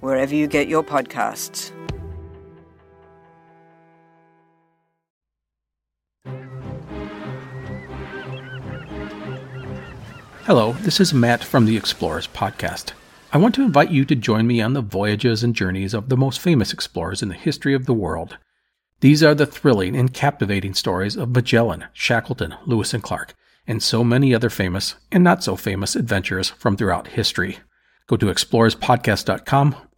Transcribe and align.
wherever 0.00 0.34
you 0.34 0.46
get 0.46 0.68
your 0.68 0.82
podcasts. 0.82 1.72
Hello, 10.44 10.72
this 10.80 10.98
is 10.98 11.12
Matt 11.12 11.44
from 11.44 11.66
the 11.66 11.76
Explorers 11.76 12.26
Podcast. 12.28 12.92
I 13.34 13.36
want 13.36 13.54
to 13.56 13.62
invite 13.62 13.90
you 13.90 14.06
to 14.06 14.14
join 14.14 14.46
me 14.46 14.62
on 14.62 14.72
the 14.72 14.80
voyages 14.80 15.44
and 15.44 15.54
journeys 15.54 15.92
of 15.92 16.08
the 16.08 16.16
most 16.16 16.40
famous 16.40 16.72
explorers 16.72 17.22
in 17.22 17.28
the 17.28 17.34
history 17.34 17.74
of 17.74 17.84
the 17.84 17.92
world. 17.92 18.38
These 19.00 19.22
are 19.22 19.34
the 19.34 19.44
thrilling 19.44 19.94
and 19.94 20.14
captivating 20.14 20.72
stories 20.72 21.16
of 21.16 21.34
Magellan, 21.34 21.84
Shackleton, 21.92 22.54
Lewis 22.64 22.94
and 22.94 23.02
Clark, 23.02 23.34
and 23.66 23.82
so 23.82 24.02
many 24.02 24.34
other 24.34 24.48
famous 24.48 24.94
and 25.12 25.22
not 25.22 25.44
so 25.44 25.54
famous 25.54 25.94
adventurers 25.94 26.48
from 26.48 26.78
throughout 26.78 27.08
history. 27.08 27.58
Go 28.06 28.16
to 28.16 28.26
explorerspodcast.com 28.26 29.76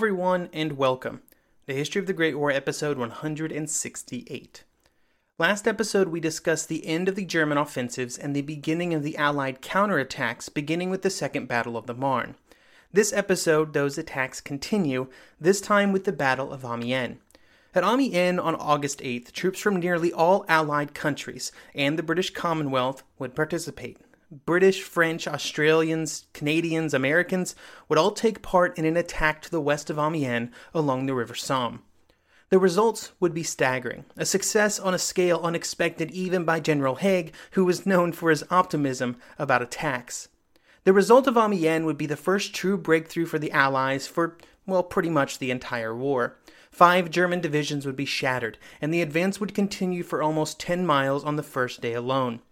Everyone, 0.00 0.48
and 0.54 0.78
welcome. 0.78 1.20
The 1.66 1.74
History 1.74 2.00
of 2.00 2.06
the 2.06 2.14
Great 2.14 2.38
War, 2.38 2.50
episode 2.50 2.96
168. 2.96 4.64
Last 5.38 5.68
episode, 5.68 6.08
we 6.08 6.20
discussed 6.20 6.70
the 6.70 6.86
end 6.86 7.06
of 7.06 7.16
the 7.16 7.26
German 7.26 7.58
offensives 7.58 8.16
and 8.16 8.34
the 8.34 8.40
beginning 8.40 8.94
of 8.94 9.02
the 9.02 9.14
Allied 9.18 9.60
counterattacks, 9.60 10.48
beginning 10.54 10.88
with 10.88 11.02
the 11.02 11.10
Second 11.10 11.48
Battle 11.48 11.76
of 11.76 11.86
the 11.86 11.92
Marne. 11.92 12.36
This 12.90 13.12
episode, 13.12 13.74
those 13.74 13.98
attacks 13.98 14.40
continue, 14.40 15.08
this 15.38 15.60
time 15.60 15.92
with 15.92 16.04
the 16.04 16.12
Battle 16.12 16.50
of 16.50 16.64
Amiens. 16.64 17.18
At 17.74 17.84
Amiens 17.84 18.40
on 18.40 18.54
August 18.54 19.00
8th, 19.00 19.32
troops 19.32 19.60
from 19.60 19.76
nearly 19.76 20.14
all 20.14 20.46
Allied 20.48 20.94
countries 20.94 21.52
and 21.74 21.98
the 21.98 22.02
British 22.02 22.30
Commonwealth 22.30 23.02
would 23.18 23.34
participate. 23.34 23.98
British, 24.30 24.82
French, 24.82 25.26
Australians, 25.26 26.26
Canadians, 26.32 26.94
Americans 26.94 27.56
would 27.88 27.98
all 27.98 28.12
take 28.12 28.42
part 28.42 28.78
in 28.78 28.84
an 28.84 28.96
attack 28.96 29.42
to 29.42 29.50
the 29.50 29.60
west 29.60 29.90
of 29.90 29.98
Amiens 29.98 30.50
along 30.72 31.06
the 31.06 31.14
River 31.14 31.34
Somme. 31.34 31.82
The 32.50 32.58
results 32.58 33.10
would 33.18 33.34
be 33.34 33.42
staggering, 33.42 34.04
a 34.16 34.24
success 34.24 34.78
on 34.78 34.94
a 34.94 34.98
scale 34.98 35.40
unexpected 35.42 36.12
even 36.12 36.44
by 36.44 36.60
General 36.60 36.96
Haig, 36.96 37.32
who 37.52 37.64
was 37.64 37.86
known 37.86 38.12
for 38.12 38.30
his 38.30 38.44
optimism 38.50 39.16
about 39.36 39.62
attacks. 39.62 40.28
The 40.84 40.92
result 40.92 41.26
of 41.26 41.36
Amiens 41.36 41.84
would 41.84 41.98
be 41.98 42.06
the 42.06 42.16
first 42.16 42.54
true 42.54 42.78
breakthrough 42.78 43.26
for 43.26 43.38
the 43.38 43.52
Allies 43.52 44.06
for, 44.06 44.38
well, 44.64 44.82
pretty 44.82 45.10
much 45.10 45.38
the 45.38 45.50
entire 45.50 45.94
war. 45.94 46.38
Five 46.70 47.10
German 47.10 47.40
divisions 47.40 47.84
would 47.84 47.96
be 47.96 48.04
shattered, 48.04 48.58
and 48.80 48.94
the 48.94 49.02
advance 49.02 49.40
would 49.40 49.54
continue 49.54 50.04
for 50.04 50.22
almost 50.22 50.60
10 50.60 50.86
miles 50.86 51.24
on 51.24 51.34
the 51.34 51.42
first 51.42 51.80
day 51.80 51.94
alone. 51.94 52.42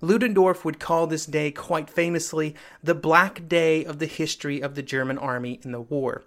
Ludendorff 0.00 0.64
would 0.64 0.78
call 0.78 1.06
this 1.06 1.26
day 1.26 1.50
quite 1.50 1.88
famously 1.88 2.54
the 2.82 2.94
Black 2.94 3.48
Day 3.48 3.84
of 3.84 3.98
the 3.98 4.06
history 4.06 4.60
of 4.60 4.74
the 4.74 4.82
German 4.82 5.18
army 5.18 5.60
in 5.64 5.72
the 5.72 5.80
war. 5.80 6.22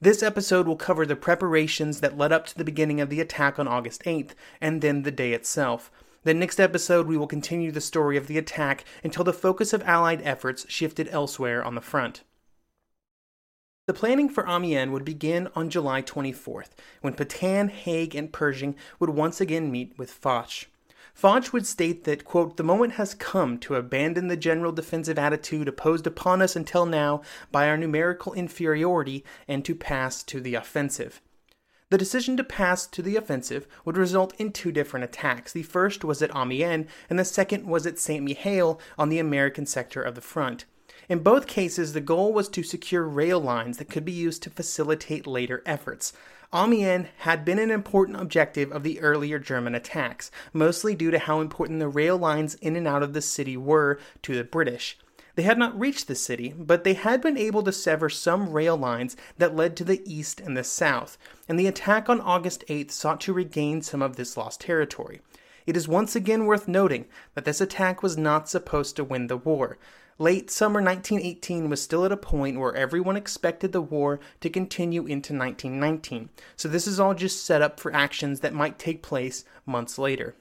This 0.00 0.22
episode 0.22 0.68
will 0.68 0.76
cover 0.76 1.04
the 1.04 1.16
preparations 1.16 2.00
that 2.00 2.16
led 2.16 2.32
up 2.32 2.46
to 2.46 2.56
the 2.56 2.64
beginning 2.64 3.00
of 3.00 3.10
the 3.10 3.20
attack 3.20 3.58
on 3.58 3.66
August 3.66 4.04
8th, 4.04 4.30
and 4.60 4.80
then 4.80 5.02
the 5.02 5.10
day 5.10 5.32
itself. 5.32 5.90
The 6.22 6.34
next 6.34 6.60
episode, 6.60 7.08
we 7.08 7.16
will 7.16 7.26
continue 7.26 7.72
the 7.72 7.80
story 7.80 8.16
of 8.16 8.28
the 8.28 8.38
attack 8.38 8.84
until 9.02 9.24
the 9.24 9.32
focus 9.32 9.72
of 9.72 9.82
Allied 9.82 10.22
efforts 10.22 10.66
shifted 10.68 11.08
elsewhere 11.10 11.64
on 11.64 11.74
the 11.74 11.80
front. 11.80 12.22
The 13.86 13.94
planning 13.94 14.28
for 14.28 14.46
Amiens 14.46 14.92
would 14.92 15.04
begin 15.04 15.48
on 15.56 15.70
July 15.70 16.02
24th, 16.02 16.70
when 17.00 17.14
Petain, 17.14 17.68
Haig, 17.68 18.14
and 18.14 18.32
Pershing 18.32 18.76
would 19.00 19.10
once 19.10 19.40
again 19.40 19.72
meet 19.72 19.98
with 19.98 20.12
Foch. 20.12 20.66
Foch 21.18 21.52
would 21.52 21.66
state 21.66 22.04
that, 22.04 22.24
quote, 22.24 22.56
the 22.56 22.62
moment 22.62 22.92
has 22.92 23.12
come 23.12 23.58
to 23.58 23.74
abandon 23.74 24.28
the 24.28 24.36
general 24.36 24.70
defensive 24.70 25.18
attitude 25.18 25.66
opposed 25.66 26.06
upon 26.06 26.40
us 26.40 26.54
until 26.54 26.86
now 26.86 27.22
by 27.50 27.68
our 27.68 27.76
numerical 27.76 28.32
inferiority 28.34 29.24
and 29.48 29.64
to 29.64 29.74
pass 29.74 30.22
to 30.22 30.40
the 30.40 30.54
offensive. 30.54 31.20
The 31.90 31.98
decision 31.98 32.36
to 32.36 32.44
pass 32.44 32.86
to 32.86 33.02
the 33.02 33.16
offensive 33.16 33.66
would 33.84 33.96
result 33.96 34.32
in 34.38 34.52
two 34.52 34.70
different 34.70 35.02
attacks. 35.02 35.52
The 35.52 35.64
first 35.64 36.04
was 36.04 36.22
at 36.22 36.30
Amiens, 36.36 36.86
and 37.10 37.18
the 37.18 37.24
second 37.24 37.66
was 37.66 37.84
at 37.84 37.98
St. 37.98 38.24
Mihiel 38.24 38.78
on 38.96 39.08
the 39.08 39.18
American 39.18 39.66
sector 39.66 40.00
of 40.00 40.14
the 40.14 40.20
front. 40.20 40.66
In 41.08 41.24
both 41.24 41.48
cases, 41.48 41.94
the 41.94 42.00
goal 42.00 42.32
was 42.32 42.48
to 42.50 42.62
secure 42.62 43.02
rail 43.02 43.40
lines 43.40 43.78
that 43.78 43.90
could 43.90 44.04
be 44.04 44.12
used 44.12 44.44
to 44.44 44.50
facilitate 44.50 45.26
later 45.26 45.64
efforts. 45.66 46.12
Amiens 46.54 47.08
had 47.18 47.44
been 47.44 47.58
an 47.58 47.70
important 47.70 48.18
objective 48.18 48.72
of 48.72 48.82
the 48.82 49.00
earlier 49.00 49.38
German 49.38 49.74
attacks, 49.74 50.30
mostly 50.54 50.94
due 50.94 51.10
to 51.10 51.18
how 51.18 51.42
important 51.42 51.78
the 51.78 51.88
rail 51.88 52.16
lines 52.16 52.54
in 52.54 52.74
and 52.74 52.88
out 52.88 53.02
of 53.02 53.12
the 53.12 53.20
city 53.20 53.54
were 53.54 53.98
to 54.22 54.34
the 54.34 54.44
British. 54.44 54.98
They 55.34 55.42
had 55.42 55.58
not 55.58 55.78
reached 55.78 56.08
the 56.08 56.14
city, 56.14 56.54
but 56.56 56.84
they 56.84 56.94
had 56.94 57.20
been 57.20 57.36
able 57.36 57.62
to 57.64 57.70
sever 57.70 58.08
some 58.08 58.50
rail 58.50 58.78
lines 58.78 59.14
that 59.36 59.54
led 59.54 59.76
to 59.76 59.84
the 59.84 60.00
east 60.10 60.40
and 60.40 60.56
the 60.56 60.64
south, 60.64 61.18
and 61.46 61.60
the 61.60 61.66
attack 61.66 62.08
on 62.08 62.18
August 62.18 62.64
8th 62.68 62.92
sought 62.92 63.20
to 63.20 63.34
regain 63.34 63.82
some 63.82 64.00
of 64.00 64.16
this 64.16 64.34
lost 64.34 64.62
territory. 64.62 65.20
It 65.66 65.76
is 65.76 65.86
once 65.86 66.16
again 66.16 66.46
worth 66.46 66.66
noting 66.66 67.04
that 67.34 67.44
this 67.44 67.60
attack 67.60 68.02
was 68.02 68.16
not 68.16 68.48
supposed 68.48 68.96
to 68.96 69.04
win 69.04 69.26
the 69.26 69.36
war. 69.36 69.76
Late 70.20 70.50
summer 70.50 70.82
1918 70.82 71.70
was 71.70 71.80
still 71.80 72.04
at 72.04 72.10
a 72.10 72.16
point 72.16 72.58
where 72.58 72.74
everyone 72.74 73.16
expected 73.16 73.70
the 73.70 73.80
war 73.80 74.18
to 74.40 74.50
continue 74.50 75.02
into 75.02 75.32
1919, 75.32 76.30
so 76.56 76.68
this 76.68 76.88
is 76.88 76.98
all 76.98 77.14
just 77.14 77.46
set 77.46 77.62
up 77.62 77.78
for 77.78 77.94
actions 77.94 78.40
that 78.40 78.52
might 78.52 78.80
take 78.80 79.00
place 79.00 79.44
months 79.64 79.96
later. 79.96 80.34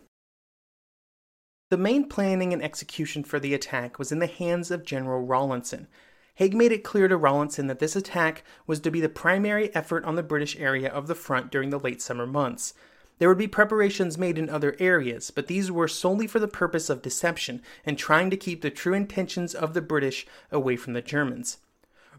The 1.69 1.77
main 1.77 2.09
planning 2.09 2.53
and 2.53 2.63
execution 2.63 3.23
for 3.23 3.39
the 3.39 3.53
attack 3.53 3.99
was 3.99 4.11
in 4.11 4.17
the 4.17 4.25
hands 4.25 4.71
of 4.71 4.83
General 4.83 5.21
Rawlinson. 5.21 5.87
Haig 6.35 6.55
made 6.55 6.71
it 6.71 6.83
clear 6.83 7.07
to 7.07 7.15
Rawlinson 7.15 7.67
that 7.67 7.77
this 7.77 7.95
attack 7.95 8.43
was 8.65 8.79
to 8.79 8.89
be 8.89 8.99
the 8.99 9.09
primary 9.09 9.73
effort 9.75 10.05
on 10.05 10.15
the 10.15 10.23
British 10.23 10.57
area 10.57 10.89
of 10.89 11.05
the 11.05 11.13
front 11.13 11.51
during 11.51 11.69
the 11.69 11.79
late 11.79 12.01
summer 12.01 12.25
months. 12.25 12.73
There 13.19 13.29
would 13.29 13.37
be 13.37 13.47
preparations 13.47 14.17
made 14.17 14.37
in 14.37 14.49
other 14.49 14.75
areas, 14.79 15.31
but 15.31 15.47
these 15.47 15.71
were 15.71 15.87
solely 15.87 16.27
for 16.27 16.39
the 16.39 16.47
purpose 16.47 16.89
of 16.89 17.01
deception 17.01 17.61
and 17.85 17.97
trying 17.97 18.29
to 18.29 18.37
keep 18.37 18.61
the 18.61 18.69
true 18.69 18.93
intentions 18.93 19.55
of 19.55 19.73
the 19.73 19.81
British 19.81 20.27
away 20.51 20.75
from 20.75 20.93
the 20.93 21.01
Germans. 21.01 21.57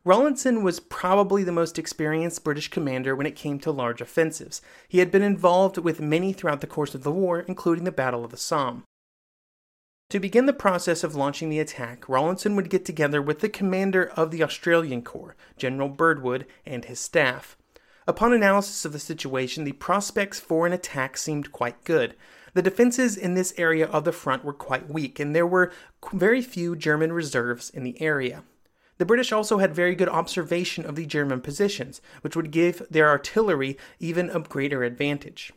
Rawlinson 0.05 0.63
was 0.63 0.81
probably 0.81 1.45
the 1.45 1.53
most 1.53 1.79
experienced 1.79 2.45
British 2.45 2.69
commander 2.69 3.15
when 3.15 3.27
it 3.27 3.37
came 3.37 3.59
to 3.61 3.71
large 3.71 4.01
offensives. 4.01 4.63
He 4.89 5.01
had 5.01 5.11
been 5.11 5.23
involved 5.23 5.77
with 5.77 6.01
many 6.01 6.33
throughout 6.33 6.61
the 6.61 6.67
course 6.67 6.95
of 6.95 7.03
the 7.03 7.13
war, 7.13 7.41
including 7.41 7.85
the 7.85 7.93
Battle 7.93 8.25
of 8.25 8.31
the 8.31 8.37
Somme. 8.37 8.85
To 10.11 10.19
begin 10.19 10.47
the 10.47 10.55
process 10.55 11.05
of 11.05 11.15
launching 11.15 11.51
the 11.51 11.59
attack, 11.59 12.09
Rawlinson 12.09 12.57
would 12.57 12.71
get 12.71 12.87
together 12.87 13.21
with 13.21 13.41
the 13.41 13.51
commander 13.51 14.09
of 14.17 14.31
the 14.31 14.43
Australian 14.43 15.03
Corps, 15.03 15.37
General 15.59 15.91
Birdwood, 15.91 16.47
and 16.65 16.87
his 16.87 16.99
staff. 16.99 17.58
Upon 18.09 18.33
analysis 18.33 18.87
of 18.87 18.95
the 18.95 18.99
situation, 18.99 19.65
the 19.65 19.73
prospects 19.73 20.41
for 20.41 20.67
an 20.67 20.73
attack 20.73 21.19
seemed 21.19 21.53
quite 21.53 21.85
good. 21.85 22.15
The 22.55 22.63
defenses 22.63 23.19
in 23.19 23.35
this 23.35 23.53
area 23.59 23.87
of 23.87 24.05
the 24.05 24.13
front 24.13 24.47
were 24.47 24.55
quite 24.55 24.89
weak, 24.89 25.21
and 25.21 25.37
there 25.37 25.47
were 25.47 25.71
very 26.15 26.41
few 26.41 26.75
German 26.75 27.13
reserves 27.13 27.69
in 27.69 27.85
the 27.85 28.01
area. 28.01 28.45
The 28.97 29.05
British 29.05 29.31
also 29.31 29.59
had 29.59 29.75
very 29.75 29.95
good 29.95 30.09
observation 30.09 30.87
of 30.87 30.97
the 30.97 31.05
German 31.05 31.43
positions, 31.43 32.01
which 32.23 32.35
would 32.35 32.51
give 32.51 32.83
their 32.91 33.11
artillery 33.11 33.77
even 34.01 34.31
a 34.31 34.41
greater 34.41 34.85
advantage. 34.85 35.53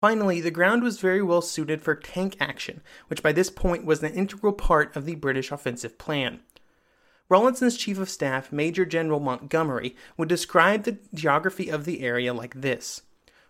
Finally, 0.00 0.40
the 0.40 0.52
ground 0.52 0.84
was 0.84 1.00
very 1.00 1.20
well 1.20 1.42
suited 1.42 1.82
for 1.82 1.96
tank 1.96 2.36
action, 2.38 2.82
which 3.08 3.20
by 3.20 3.32
this 3.32 3.50
point 3.50 3.84
was 3.84 4.00
an 4.00 4.14
integral 4.14 4.52
part 4.52 4.94
of 4.94 5.06
the 5.06 5.16
British 5.16 5.50
offensive 5.50 5.98
plan. 5.98 6.38
Rawlinson's 7.28 7.76
chief 7.76 7.98
of 7.98 8.08
staff, 8.08 8.50
Major 8.50 8.86
General 8.86 9.20
Montgomery, 9.20 9.94
would 10.16 10.28
describe 10.28 10.84
the 10.84 10.98
geography 11.12 11.68
of 11.68 11.84
the 11.84 12.00
area 12.00 12.32
like 12.32 12.54
this 12.54 13.02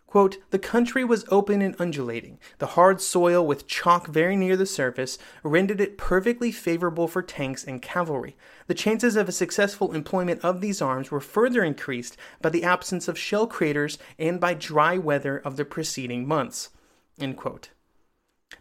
Quote, 0.08 0.38
the 0.48 0.58
country 0.58 1.04
was 1.04 1.26
open 1.28 1.60
and 1.60 1.76
undulating. 1.78 2.38
The 2.60 2.68
hard 2.68 3.02
soil, 3.02 3.46
with 3.46 3.66
chalk 3.66 4.06
very 4.06 4.36
near 4.36 4.56
the 4.56 4.64
surface, 4.64 5.18
rendered 5.42 5.82
it 5.82 5.98
perfectly 5.98 6.50
favorable 6.50 7.06
for 7.08 7.20
tanks 7.20 7.62
and 7.62 7.82
cavalry. 7.82 8.34
The 8.68 8.74
chances 8.74 9.16
of 9.16 9.28
a 9.28 9.32
successful 9.32 9.92
employment 9.92 10.42
of 10.42 10.62
these 10.62 10.80
arms 10.80 11.10
were 11.10 11.20
further 11.20 11.62
increased 11.62 12.16
by 12.40 12.48
the 12.48 12.64
absence 12.64 13.06
of 13.06 13.18
shell 13.18 13.46
craters 13.46 13.98
and 14.18 14.40
by 14.40 14.54
dry 14.54 14.96
weather 14.96 15.36
of 15.36 15.58
the 15.58 15.66
preceding 15.66 16.26
months. 16.26 16.70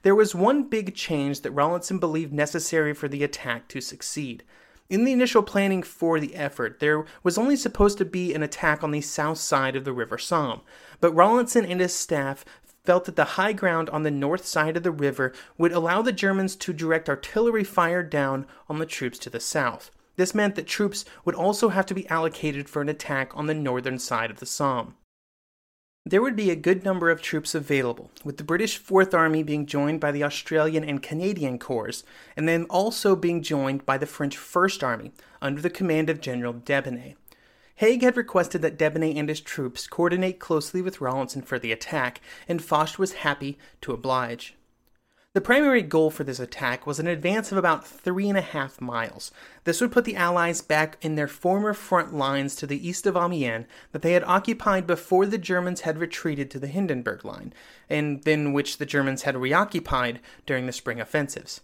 There 0.02 0.16
was 0.16 0.36
one 0.36 0.64
big 0.64 0.96
change 0.96 1.42
that 1.42 1.52
Rawlinson 1.52 1.98
believed 1.98 2.34
necessary 2.34 2.94
for 2.94 3.08
the 3.08 3.24
attack 3.24 3.70
to 3.70 3.80
succeed. 3.80 4.44
In 4.90 5.04
the 5.04 5.12
initial 5.12 5.44
planning 5.44 5.84
for 5.84 6.18
the 6.18 6.36
effort, 6.36 6.80
there 6.80 7.04
was 7.22 7.38
only 7.38 7.58
supposed 7.58 7.98
to 7.98 8.06
be 8.06 8.34
an 8.34 8.42
attack 8.42 8.84
on 8.84 8.92
the 8.92 9.02
south 9.02 9.38
side 9.38 9.76
of 9.76 9.84
the 9.84 9.92
River 9.92 10.18
Somme, 10.18 10.62
but 11.02 11.14
Rawlinson 11.14 11.66
and 11.66 11.82
his 11.82 11.94
staff 11.94 12.46
felt 12.86 13.04
that 13.04 13.18
the 13.18 13.36
high 13.36 13.52
ground 13.52 13.90
on 13.90 14.04
the 14.04 14.12
north 14.12 14.46
side 14.46 14.78
of 14.78 14.84
the 14.84 14.92
river 14.92 15.34
would 15.58 15.74
allow 15.74 16.02
the 16.02 16.14
Germans 16.14 16.56
to 16.56 16.72
direct 16.72 17.10
artillery 17.10 17.66
fire 17.66 18.02
down 18.02 18.46
on 18.70 18.80
the 18.80 18.86
troops 18.86 19.20
to 19.20 19.30
the 19.30 19.42
south. 19.42 19.92
This 20.16 20.34
meant 20.34 20.56
that 20.56 20.68
troops 20.68 21.04
would 21.26 21.36
also 21.36 21.68
have 21.68 21.86
to 21.88 21.94
be 21.94 22.08
allocated 22.08 22.70
for 22.70 22.82
an 22.82 22.88
attack 22.88 23.36
on 23.36 23.48
the 23.48 23.54
northern 23.54 24.00
side 24.00 24.32
of 24.32 24.40
the 24.40 24.46
Somme 24.46 24.96
there 26.10 26.22
would 26.22 26.36
be 26.36 26.52
a 26.52 26.56
good 26.56 26.84
number 26.84 27.10
of 27.10 27.22
troops 27.22 27.54
available, 27.56 28.12
with 28.24 28.38
the 28.38 28.44
British 28.44 28.78
Fourth 28.78 29.14
Army 29.14 29.44
being 29.44 29.66
joined 29.66 30.00
by 30.00 30.12
the 30.12 30.24
Australian 30.24 30.84
and 30.84 31.04
Canadian 31.04 31.60
Corps, 31.60 32.04
and 32.36 32.48
then 32.48 32.66
also 32.66 33.16
being 33.16 33.42
joined 33.42 33.86
by 33.86 33.98
the 33.98 34.06
French 34.06 34.38
First 34.38 34.84
Army 34.84 35.12
under 35.42 35.62
the 35.62 35.70
command 35.70 36.10
of 36.10 36.22
General 36.22 36.54
Debeney. 36.54 37.16
Haig 37.76 38.02
had 38.02 38.18
requested 38.18 38.62
that 38.64 38.78
Debeney 38.78 39.18
and 39.18 39.30
his 39.30 39.40
troops 39.40 39.88
coordinate 39.88 40.40
closely 40.40 40.82
with 40.82 41.00
Rawlinson 41.00 41.44
for 41.44 41.60
the 41.60 41.72
attack, 41.72 42.22
and 42.48 42.64
Foch 42.64 42.98
was 42.98 43.14
happy 43.14 43.58
to 43.82 43.94
oblige. 43.94 44.56
The 45.38 45.42
primary 45.42 45.84
goal 45.84 46.10
for 46.10 46.24
this 46.24 46.40
attack 46.40 46.88
was 46.88 46.98
an 46.98 47.06
advance 47.06 47.52
of 47.52 47.60
about 47.60 47.86
three 47.86 48.28
and 48.28 48.40
a 48.40 48.42
half 48.42 48.82
miles. 48.82 49.32
This 49.66 49.80
would 49.80 49.92
put 49.92 50.04
the 50.04 50.16
Allies 50.16 50.62
back 50.62 50.98
in 51.04 51.14
their 51.14 51.28
former 51.28 51.76
front 51.76 52.12
lines 52.12 52.56
to 52.56 52.66
the 52.66 52.88
east 52.88 53.06
of 53.06 53.16
Amiens 53.16 53.68
that 53.92 54.02
they 54.02 54.14
had 54.14 54.24
occupied 54.24 54.88
before 54.88 55.28
the 55.28 55.38
Germans 55.38 55.82
had 55.82 56.00
retreated 56.00 56.50
to 56.50 56.60
the 56.60 56.66
Hindenburg 56.66 57.24
Line, 57.24 57.54
and 57.88 58.24
then 58.24 58.52
which 58.52 58.80
the 58.80 58.86
Germans 58.88 59.22
had 59.22 59.38
reoccupied 59.38 60.22
during 60.48 60.66
the 60.66 60.74
spring 60.74 61.00
offensives. 61.00 61.62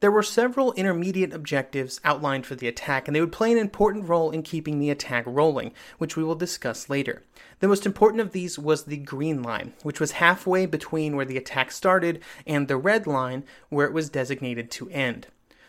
There 0.00 0.10
were 0.10 0.22
several 0.22 0.72
intermediate 0.72 1.34
objectives 1.34 2.00
outlined 2.04 2.46
for 2.46 2.54
the 2.54 2.66
attack, 2.66 3.06
and 3.06 3.14
they 3.14 3.20
would 3.20 3.32
play 3.32 3.52
an 3.52 3.58
important 3.58 4.08
role 4.08 4.30
in 4.30 4.42
keeping 4.42 4.78
the 4.78 4.88
attack 4.88 5.24
rolling, 5.26 5.72
which 5.98 6.16
we 6.16 6.24
will 6.24 6.34
discuss 6.34 6.88
later. 6.88 7.22
The 7.58 7.68
most 7.68 7.84
important 7.84 8.22
of 8.22 8.32
these 8.32 8.58
was 8.58 8.84
the 8.84 8.96
Green 8.96 9.42
Line, 9.42 9.74
which 9.82 10.00
was 10.00 10.12
halfway 10.12 10.64
between 10.64 11.16
where 11.16 11.26
the 11.26 11.36
attack 11.36 11.70
started 11.70 12.22
and 12.46 12.66
the 12.66 12.78
Red 12.78 13.06
Line, 13.06 13.44
where 13.68 13.86
it 13.86 13.92
was 13.92 14.08
designated 14.08 14.70
to 14.70 14.88
end. 14.88 15.26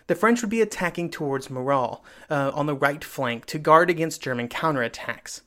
The 0.07 0.15
French 0.15 0.41
would 0.41 0.49
be 0.49 0.61
attacking 0.61 1.09
towards 1.09 1.49
Moreuil 1.49 2.01
uh, 2.29 2.51
on 2.53 2.67
the 2.67 2.75
right 2.75 3.03
flank 3.03 3.45
to 3.47 3.59
guard 3.59 3.89
against 3.89 4.21
German 4.21 4.47
counterattacks. 4.47 5.41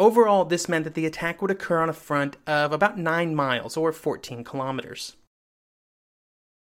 Overall, 0.00 0.44
this 0.44 0.68
meant 0.68 0.82
that 0.82 0.94
the 0.94 1.06
attack 1.06 1.40
would 1.40 1.52
occur 1.52 1.78
on 1.78 1.88
a 1.88 1.92
front 1.92 2.38
of 2.44 2.72
about 2.72 2.98
9 2.98 3.36
miles 3.36 3.76
or 3.76 3.92
14 3.92 4.42
kilometers. 4.42 5.14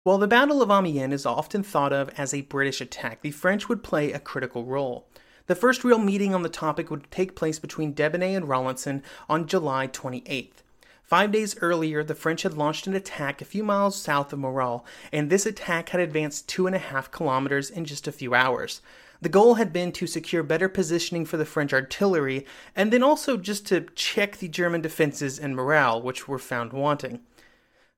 While 0.03 0.17
the 0.17 0.29
Battle 0.29 0.61
of 0.61 0.71
Amiens 0.71 1.13
is 1.13 1.25
often 1.25 1.61
thought 1.61 1.91
of 1.91 2.09
as 2.17 2.33
a 2.33 2.39
British 2.43 2.79
attack, 2.79 3.21
the 3.21 3.31
French 3.31 3.67
would 3.67 3.83
play 3.83 4.13
a 4.13 4.19
critical 4.19 4.63
role. 4.63 5.09
The 5.47 5.55
first 5.55 5.83
real 5.83 5.99
meeting 5.99 6.33
on 6.33 6.41
the 6.41 6.47
topic 6.47 6.89
would 6.89 7.11
take 7.11 7.35
place 7.35 7.59
between 7.59 7.93
Debeney 7.93 8.33
and 8.33 8.47
Rawlinson 8.47 9.03
on 9.27 9.45
July 9.45 9.87
28th. 9.87 10.63
Five 11.03 11.33
days 11.33 11.57
earlier, 11.59 12.01
the 12.01 12.15
French 12.15 12.43
had 12.43 12.53
launched 12.53 12.87
an 12.87 12.93
attack 12.93 13.41
a 13.41 13.45
few 13.45 13.61
miles 13.61 14.01
south 14.01 14.31
of 14.31 14.39
Moreuil, 14.39 14.85
and 15.11 15.29
this 15.29 15.45
attack 15.45 15.89
had 15.89 15.99
advanced 15.99 16.47
two 16.47 16.65
and 16.65 16.77
a 16.77 16.79
half 16.79 17.11
kilometers 17.11 17.69
in 17.69 17.83
just 17.83 18.07
a 18.07 18.13
few 18.13 18.33
hours. 18.33 18.81
The 19.21 19.27
goal 19.27 19.55
had 19.55 19.73
been 19.73 19.91
to 19.91 20.07
secure 20.07 20.43
better 20.43 20.69
positioning 20.69 21.25
for 21.25 21.35
the 21.35 21.45
French 21.45 21.73
artillery, 21.73 22.45
and 22.73 22.93
then 22.93 23.03
also 23.03 23.35
just 23.35 23.67
to 23.67 23.81
check 23.95 24.37
the 24.37 24.47
German 24.47 24.79
defenses 24.79 25.37
and 25.37 25.57
morale, 25.57 26.01
which 26.01 26.25
were 26.25 26.39
found 26.39 26.71
wanting. 26.71 27.19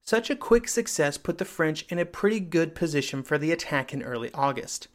Such 0.04 0.30
a 0.30 0.36
quick 0.36 0.68
success 0.68 1.18
put 1.18 1.38
the 1.38 1.46
French 1.46 1.86
in 1.90 2.00
a 2.00 2.06
pretty 2.06 2.40
good 2.40 2.76
position 2.76 3.24
for 3.24 3.38
the 3.38 3.52
attack 3.52 3.94
in 3.94 4.04
early 4.04 4.32
August. 4.34 4.88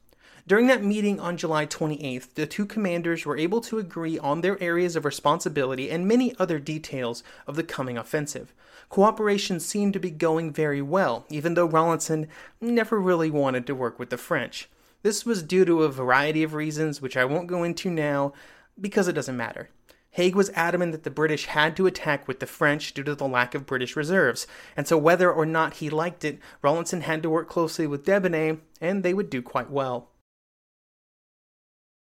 During 0.46 0.66
that 0.68 0.84
meeting 0.84 1.18
on 1.18 1.36
July 1.36 1.66
28th, 1.66 2.34
the 2.34 2.46
two 2.46 2.66
commanders 2.66 3.26
were 3.26 3.36
able 3.36 3.60
to 3.62 3.78
agree 3.78 4.18
on 4.18 4.40
their 4.40 4.62
areas 4.62 4.94
of 4.94 5.04
responsibility 5.04 5.90
and 5.90 6.06
many 6.06 6.34
other 6.38 6.58
details 6.58 7.24
of 7.46 7.56
the 7.56 7.64
coming 7.64 7.98
offensive. 7.98 8.52
Cooperation 8.88 9.58
seemed 9.58 9.92
to 9.94 9.98
be 9.98 10.10
going 10.10 10.52
very 10.52 10.82
well, 10.82 11.24
even 11.30 11.54
though 11.54 11.66
Rawlinson 11.66 12.28
never 12.60 13.00
really 13.00 13.30
wanted 13.30 13.66
to 13.66 13.74
work 13.74 13.98
with 13.98 14.10
the 14.10 14.16
French. 14.16 14.68
This 15.02 15.24
was 15.24 15.42
due 15.42 15.64
to 15.64 15.82
a 15.82 15.88
variety 15.88 16.42
of 16.42 16.54
reasons, 16.54 17.00
which 17.00 17.16
I 17.16 17.24
won't 17.24 17.48
go 17.48 17.64
into 17.64 17.90
now 17.90 18.32
because 18.80 19.08
it 19.08 19.14
doesn't 19.14 19.36
matter. 19.36 19.70
Haig 20.16 20.34
was 20.34 20.48
adamant 20.54 20.92
that 20.92 21.02
the 21.02 21.10
British 21.10 21.44
had 21.44 21.76
to 21.76 21.86
attack 21.86 22.26
with 22.26 22.40
the 22.40 22.46
French 22.46 22.94
due 22.94 23.02
to 23.02 23.14
the 23.14 23.28
lack 23.28 23.54
of 23.54 23.66
British 23.66 23.96
reserves, 23.96 24.46
and 24.74 24.88
so 24.88 24.96
whether 24.96 25.30
or 25.30 25.44
not 25.44 25.74
he 25.74 25.90
liked 25.90 26.24
it, 26.24 26.38
Rawlinson 26.62 27.02
had 27.02 27.22
to 27.22 27.28
work 27.28 27.50
closely 27.50 27.86
with 27.86 28.06
Debeney, 28.06 28.60
and 28.80 29.02
they 29.02 29.12
would 29.12 29.28
do 29.28 29.42
quite 29.42 29.68
well. 29.68 30.08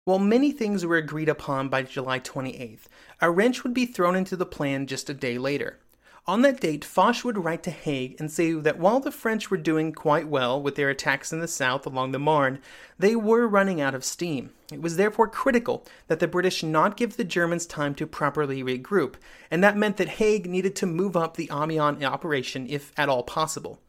While 0.06 0.18
many 0.18 0.50
things 0.50 0.86
were 0.86 0.96
agreed 0.96 1.28
upon 1.28 1.68
by 1.68 1.82
July 1.82 2.20
28th, 2.20 2.86
a 3.20 3.30
wrench 3.30 3.64
would 3.64 3.74
be 3.74 3.84
thrown 3.84 4.16
into 4.16 4.34
the 4.34 4.46
plan 4.46 4.86
just 4.86 5.10
a 5.10 5.14
day 5.14 5.36
later. 5.36 5.78
On 6.26 6.42
that 6.42 6.60
date, 6.60 6.84
Foch 6.84 7.24
would 7.24 7.42
write 7.42 7.62
to 7.62 7.70
Haig 7.70 8.16
and 8.20 8.30
say 8.30 8.52
that 8.52 8.78
while 8.78 9.00
the 9.00 9.10
French 9.10 9.50
were 9.50 9.56
doing 9.56 9.92
quite 9.92 10.28
well 10.28 10.60
with 10.60 10.76
their 10.76 10.90
attacks 10.90 11.32
in 11.32 11.40
the 11.40 11.48
south 11.48 11.86
along 11.86 12.12
the 12.12 12.18
Marne, 12.18 12.60
they 12.98 13.16
were 13.16 13.48
running 13.48 13.80
out 13.80 13.94
of 13.94 14.04
steam. 14.04 14.50
It 14.70 14.82
was 14.82 14.96
therefore 14.96 15.28
critical 15.28 15.86
that 16.08 16.20
the 16.20 16.28
British 16.28 16.62
not 16.62 16.96
give 16.96 17.16
the 17.16 17.24
Germans 17.24 17.66
time 17.66 17.94
to 17.96 18.06
properly 18.06 18.62
regroup, 18.62 19.14
and 19.50 19.64
that 19.64 19.76
meant 19.76 19.96
that 19.96 20.08
Haig 20.08 20.46
needed 20.48 20.76
to 20.76 20.86
move 20.86 21.16
up 21.16 21.36
the 21.36 21.50
Amiens 21.50 22.04
operation 22.04 22.66
if 22.68 22.92
at 22.96 23.08
all 23.08 23.22
possible. 23.22 23.80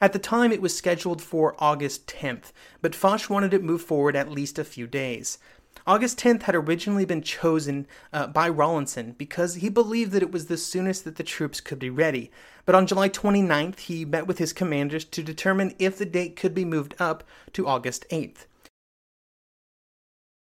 At 0.00 0.12
the 0.12 0.18
time, 0.18 0.52
it 0.52 0.60
was 0.60 0.76
scheduled 0.76 1.22
for 1.22 1.54
August 1.58 2.06
10th, 2.08 2.52
but 2.82 2.94
Foch 2.94 3.30
wanted 3.30 3.54
it 3.54 3.64
moved 3.64 3.86
forward 3.86 4.14
at 4.14 4.30
least 4.30 4.58
a 4.58 4.64
few 4.64 4.86
days. 4.86 5.38
August 5.86 6.18
10th 6.18 6.42
had 6.42 6.54
originally 6.56 7.04
been 7.04 7.22
chosen 7.22 7.86
uh, 8.12 8.26
by 8.26 8.48
Rawlinson 8.48 9.12
because 9.12 9.56
he 9.56 9.68
believed 9.68 10.10
that 10.12 10.22
it 10.22 10.32
was 10.32 10.46
the 10.46 10.56
soonest 10.56 11.04
that 11.04 11.14
the 11.14 11.22
troops 11.22 11.60
could 11.60 11.78
be 11.78 11.90
ready. 11.90 12.30
But 12.64 12.74
on 12.74 12.88
July 12.88 13.08
29th, 13.08 13.78
he 13.80 14.04
met 14.04 14.26
with 14.26 14.38
his 14.38 14.52
commanders 14.52 15.04
to 15.04 15.22
determine 15.22 15.76
if 15.78 15.96
the 15.96 16.04
date 16.04 16.34
could 16.34 16.54
be 16.54 16.64
moved 16.64 16.96
up 16.98 17.22
to 17.52 17.68
August 17.68 18.04
8th. 18.10 18.46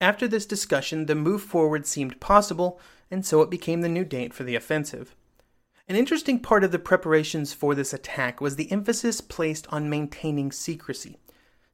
After 0.02 0.28
this 0.28 0.48
discussion, 0.48 1.06
the 1.06 1.14
move 1.14 1.44
forward 1.44 1.86
seemed 1.86 2.20
possible, 2.20 2.80
and 3.12 3.24
so 3.24 3.42
it 3.42 3.52
became 3.52 3.82
the 3.82 3.90
new 3.90 4.04
date 4.04 4.34
for 4.34 4.44
the 4.44 4.56
offensive. 4.56 5.16
An 5.88 5.96
interesting 5.96 6.40
part 6.40 6.64
of 6.64 6.72
the 6.72 6.80
preparations 6.80 7.54
for 7.54 7.76
this 7.76 7.94
attack 7.94 8.42
was 8.42 8.56
the 8.56 8.72
emphasis 8.72 9.22
placed 9.22 9.68
on 9.72 9.90
maintaining 9.90 10.52
secrecy. 10.52 11.20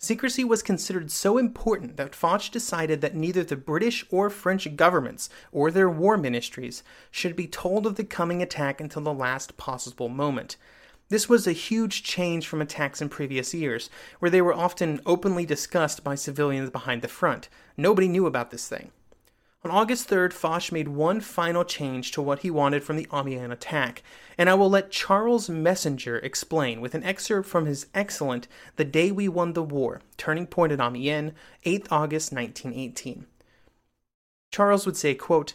Secrecy 0.04 0.44
was 0.44 0.64
considered 0.64 1.12
so 1.12 1.38
important 1.38 1.96
that 1.96 2.16
Foch 2.16 2.50
decided 2.50 3.02
that 3.02 3.16
neither 3.16 3.44
the 3.44 3.56
British 3.56 4.04
or 4.10 4.32
French 4.32 4.76
governments 4.76 5.30
or 5.52 5.70
their 5.70 5.92
war 5.92 6.18
ministries 6.18 6.82
should 7.12 7.36
be 7.36 7.46
told 7.46 7.86
of 7.86 7.98
the 7.98 8.04
coming 8.04 8.42
attack 8.42 8.82
until 8.82 9.04
the 9.04 9.14
last 9.14 9.58
possible 9.58 10.10
moment. 10.10 10.58
This 11.10 11.30
was 11.30 11.46
a 11.46 11.52
huge 11.52 12.02
change 12.02 12.48
from 12.48 12.64
attacks 12.64 13.00
in 13.00 13.10
previous 13.10 13.54
years, 13.54 13.92
where 14.18 14.32
they 14.32 14.42
were 14.42 14.56
often 14.56 15.02
openly 15.06 15.46
discussed 15.46 16.04
by 16.04 16.16
civilians 16.16 16.72
behind 16.72 17.04
the 17.04 17.08
front. 17.08 17.48
Nobody 17.78 18.08
knew 18.08 18.26
about 18.26 18.50
this 18.50 18.68
thing. 18.68 18.90
On 19.64 19.70
August 19.70 20.10
3rd, 20.10 20.34
Foch 20.34 20.72
made 20.72 20.88
one 20.88 21.22
final 21.22 21.64
change 21.64 22.12
to 22.12 22.22
what 22.22 22.40
he 22.40 22.50
wanted 22.50 22.84
from 22.84 22.96
the 22.96 23.08
Amiens 23.14 23.54
attack, 23.54 24.02
and 24.36 24.50
I 24.50 24.56
will 24.56 24.72
let 24.72 24.90
Charles 24.90 25.50
Messenger 25.50 26.18
explain 26.18 26.82
with 26.82 26.96
an 26.96 27.04
excerpt 27.04 27.48
from 27.48 27.68
his 27.68 27.86
excellent 27.94 28.48
The 28.78 28.86
Day 28.86 29.12
We 29.12 29.28
Won 29.28 29.54
the 29.54 29.62
War, 29.62 30.02
Turning 30.18 30.48
Point 30.48 30.72
at 30.72 30.80
Amiens, 30.80 31.34
8th 31.64 31.88
August 31.92 32.34
1918. 32.34 33.28
Charles 34.50 34.88
would 34.88 34.98
say, 34.98 35.14
quote, 35.14 35.54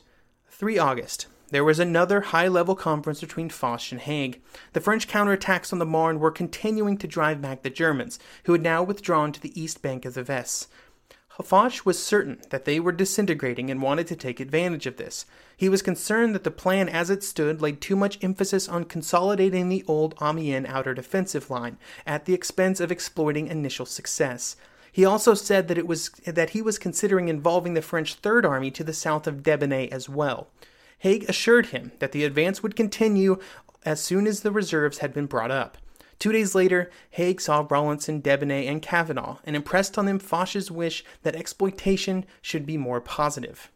3 0.51 0.79
August. 0.79 1.27
There 1.51 1.65
was 1.65 1.81
another 1.81 2.21
high 2.21 2.49
level 2.49 2.77
conference 2.77 3.21
between 3.21 3.51
Foch 3.51 3.91
and 3.91 4.01
Haig. 4.01 4.41
The 4.73 4.81
French 4.81 5.09
counterattacks 5.09 5.73
on 5.73 5.81
the 5.81 5.87
Marne 5.87 6.21
were 6.21 6.31
continuing 6.31 6.97
to 6.99 7.09
drive 7.09 7.43
back 7.43 7.63
the 7.63 7.71
Germans, 7.71 8.21
who 8.45 8.53
had 8.53 8.63
now 8.63 8.85
withdrawn 8.85 9.33
to 9.33 9.41
the 9.41 9.61
east 9.61 9.83
bank 9.83 10.05
of 10.05 10.15
the 10.15 10.23
Vesse. 10.23 10.69
Foch 11.43 11.85
was 11.85 12.03
certain 12.03 12.41
that 12.51 12.65
they 12.65 12.81
were 12.81 12.93
disintegrating 12.93 13.71
and 13.71 13.83
wanted 13.83 14.07
to 14.07 14.17
take 14.17 14.41
advantage 14.41 14.87
of 14.87 14.97
this. 14.97 15.27
He 15.57 15.69
was 15.69 15.83
concerned 15.83 16.35
that 16.35 16.45
the 16.45 16.51
plan 16.51 16.89
as 16.89 17.11
it 17.11 17.23
stood 17.23 17.61
laid 17.61 17.81
too 17.81 17.97
much 17.97 18.23
emphasis 18.23 18.69
on 18.69 18.85
consolidating 18.85 19.69
the 19.69 19.85
old 19.87 20.15
Amiens 20.21 20.67
outer 20.69 20.95
defensive 20.95 21.51
line 21.51 21.79
at 22.07 22.25
the 22.25 22.35
expense 22.35 22.81
of 22.81 22.91
exploiting 22.91 23.49
initial 23.49 23.87
success. 23.87 24.57
He 24.91 25.05
also 25.05 25.35
said 25.35 25.69
that 25.69 25.77
it 25.77 25.87
was 25.87 26.09
that 26.25 26.51
he 26.51 26.63
was 26.63 26.79
considering 26.79 27.29
involving 27.29 27.75
the 27.75 27.83
French 27.83 28.15
Third 28.15 28.47
Army 28.47 28.71
to 28.71 28.83
the 28.83 28.95
south 28.95 29.27
of 29.27 29.43
Debeney 29.43 29.91
as 29.93 30.09
well. 30.09 30.49
Haig 31.01 31.29
assured 31.29 31.67
him 31.67 31.93
that 31.99 32.13
the 32.13 32.25
advance 32.25 32.63
would 32.63 32.75
continue 32.75 33.39
as 33.85 34.03
soon 34.03 34.27
as 34.27 34.41
the 34.41 34.51
reserves 34.51 34.99
had 34.99 35.13
been 35.13 35.27
brought 35.27 35.51
up. 35.51 35.77
Two 36.19 36.33
days 36.33 36.55
later, 36.55 36.91
Haig 37.11 37.41
saw 37.41 37.67
Rawlinson, 37.69 38.23
Debeney, 38.23 38.69
and 38.69 38.81
Kavanagh 38.81 39.37
and 39.45 39.55
impressed 39.55 39.99
on 39.99 40.07
them 40.07 40.19
Foch's 40.19 40.71
wish 40.71 41.05
that 41.23 41.37
exploitation 41.37 42.25
should 42.41 42.65
be 42.65 42.77
more 42.77 43.01
positive. 43.01 43.71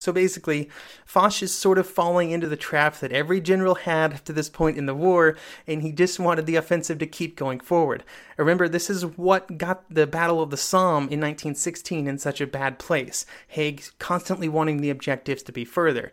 So 0.00 0.12
basically, 0.12 0.70
Foch 1.04 1.42
is 1.42 1.52
sort 1.52 1.76
of 1.76 1.86
falling 1.86 2.30
into 2.30 2.46
the 2.46 2.56
trap 2.56 2.98
that 2.98 3.10
every 3.10 3.40
general 3.40 3.74
had 3.74 4.14
up 4.14 4.24
to 4.24 4.32
this 4.32 4.48
point 4.48 4.78
in 4.78 4.86
the 4.86 4.94
war, 4.94 5.36
and 5.66 5.82
he 5.82 5.90
just 5.90 6.20
wanted 6.20 6.46
the 6.46 6.54
offensive 6.54 6.98
to 6.98 7.06
keep 7.06 7.36
going 7.36 7.58
forward. 7.58 8.04
Remember, 8.36 8.68
this 8.68 8.88
is 8.88 9.04
what 9.04 9.58
got 9.58 9.92
the 9.92 10.06
Battle 10.06 10.40
of 10.40 10.50
the 10.50 10.56
Somme 10.56 11.04
in 11.04 11.20
1916 11.20 12.06
in 12.06 12.16
such 12.18 12.40
a 12.40 12.46
bad 12.46 12.78
place. 12.78 13.26
Haig 13.48 13.84
constantly 13.98 14.48
wanting 14.48 14.80
the 14.80 14.90
objectives 14.90 15.42
to 15.42 15.52
be 15.52 15.64
further. 15.64 16.12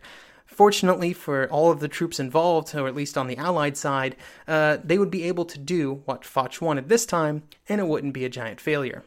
Fortunately 0.56 1.12
for 1.12 1.46
all 1.50 1.70
of 1.70 1.80
the 1.80 1.86
troops 1.86 2.18
involved, 2.18 2.74
or 2.74 2.88
at 2.88 2.94
least 2.94 3.18
on 3.18 3.26
the 3.26 3.36
Allied 3.36 3.76
side, 3.76 4.16
uh, 4.48 4.78
they 4.82 4.96
would 4.96 5.10
be 5.10 5.24
able 5.24 5.44
to 5.44 5.58
do 5.58 6.00
what 6.06 6.24
Foch 6.24 6.62
wanted 6.62 6.88
this 6.88 7.04
time, 7.04 7.42
and 7.68 7.78
it 7.78 7.86
wouldn't 7.86 8.14
be 8.14 8.24
a 8.24 8.30
giant 8.30 8.58
failure. 8.58 9.04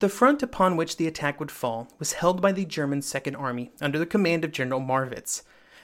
The 0.00 0.10
front 0.10 0.42
upon 0.42 0.76
which 0.76 0.98
the 0.98 1.06
attack 1.06 1.40
would 1.40 1.50
fall 1.50 1.88
was 1.98 2.12
held 2.12 2.42
by 2.42 2.52
the 2.52 2.66
German 2.66 3.00
Second 3.00 3.36
Army 3.36 3.72
under 3.80 3.98
the 3.98 4.04
command 4.04 4.44
of 4.44 4.52
General 4.52 4.82
Marwitz. 4.82 5.40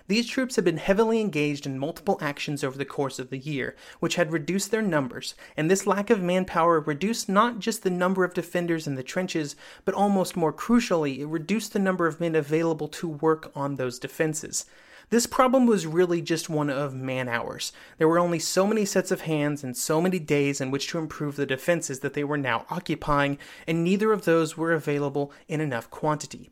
These 0.08 0.26
troops 0.26 0.56
had 0.56 0.64
been 0.64 0.78
heavily 0.78 1.20
engaged 1.20 1.66
in 1.66 1.78
multiple 1.78 2.18
actions 2.20 2.64
over 2.64 2.76
the 2.76 2.84
course 2.84 3.18
of 3.18 3.30
the 3.30 3.38
year, 3.38 3.76
which 4.00 4.16
had 4.16 4.32
reduced 4.32 4.70
their 4.70 4.82
numbers, 4.82 5.34
and 5.56 5.70
this 5.70 5.86
lack 5.86 6.10
of 6.10 6.20
manpower 6.20 6.80
reduced 6.80 7.28
not 7.28 7.60
just 7.60 7.82
the 7.82 7.90
number 7.90 8.24
of 8.24 8.34
defenders 8.34 8.86
in 8.86 8.96
the 8.96 9.02
trenches, 9.02 9.54
but 9.84 9.94
almost 9.94 10.36
more 10.36 10.52
crucially, 10.52 11.20
it 11.20 11.26
reduced 11.26 11.72
the 11.72 11.78
number 11.78 12.06
of 12.06 12.20
men 12.20 12.34
available 12.34 12.88
to 12.88 13.08
work 13.08 13.52
on 13.54 13.76
those 13.76 13.98
defenses. 13.98 14.66
This 15.10 15.26
problem 15.26 15.66
was 15.66 15.86
really 15.86 16.22
just 16.22 16.48
one 16.48 16.70
of 16.70 16.94
man 16.94 17.28
hours. 17.28 17.72
There 17.98 18.08
were 18.08 18.18
only 18.18 18.38
so 18.38 18.66
many 18.66 18.86
sets 18.86 19.10
of 19.10 19.20
hands 19.20 19.62
and 19.62 19.76
so 19.76 20.00
many 20.00 20.18
days 20.18 20.60
in 20.60 20.70
which 20.70 20.88
to 20.88 20.98
improve 20.98 21.36
the 21.36 21.44
defenses 21.44 22.00
that 22.00 22.14
they 22.14 22.24
were 22.24 22.38
now 22.38 22.64
occupying, 22.70 23.38
and 23.66 23.84
neither 23.84 24.12
of 24.12 24.24
those 24.24 24.56
were 24.56 24.72
available 24.72 25.30
in 25.48 25.60
enough 25.60 25.90
quantity. 25.90 26.50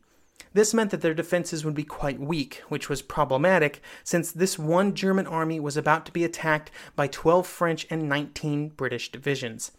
This 0.53 0.73
meant 0.73 0.91
that 0.91 1.01
their 1.01 1.13
defenses 1.13 1.63
would 1.63 1.75
be 1.75 1.83
quite 1.83 2.19
weak, 2.19 2.61
which 2.67 2.89
was 2.89 3.01
problematic 3.01 3.81
since 4.03 4.31
this 4.31 4.59
one 4.59 4.93
German 4.93 5.25
army 5.25 5.59
was 5.59 5.77
about 5.77 6.05
to 6.07 6.11
be 6.11 6.25
attacked 6.25 6.71
by 6.95 7.07
12 7.07 7.47
French 7.47 7.87
and 7.89 8.09
19 8.09 8.69
British 8.69 9.11
divisions. 9.11 9.71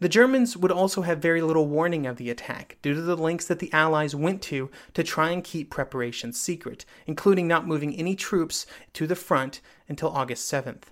The 0.00 0.08
Germans 0.08 0.56
would 0.56 0.70
also 0.70 1.02
have 1.02 1.18
very 1.18 1.40
little 1.40 1.66
warning 1.66 2.06
of 2.06 2.18
the 2.18 2.30
attack 2.30 2.76
due 2.82 2.94
to 2.94 3.00
the 3.00 3.16
lengths 3.16 3.46
that 3.46 3.58
the 3.58 3.72
Allies 3.72 4.14
went 4.14 4.42
to 4.42 4.70
to 4.94 5.02
try 5.02 5.30
and 5.30 5.42
keep 5.42 5.70
preparations 5.70 6.38
secret, 6.38 6.84
including 7.06 7.48
not 7.48 7.66
moving 7.66 7.94
any 7.96 8.14
troops 8.14 8.66
to 8.92 9.06
the 9.06 9.16
front 9.16 9.60
until 9.88 10.10
August 10.10 10.50
7th. 10.52 10.84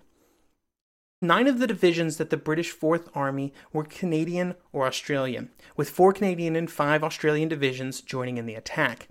Nine 1.22 1.46
of 1.46 1.58
the 1.60 1.66
divisions 1.66 2.16
that 2.16 2.30
the 2.30 2.36
British 2.36 2.70
Fourth 2.70 3.08
Army 3.14 3.52
were 3.72 3.84
Canadian 3.84 4.54
or 4.72 4.86
Australian, 4.86 5.50
with 5.76 5.88
four 5.88 6.12
Canadian 6.12 6.56
and 6.56 6.70
five 6.70 7.04
Australian 7.04 7.48
divisions 7.48 8.00
joining 8.00 8.38
in 8.38 8.46
the 8.46 8.54
attack. 8.54 9.08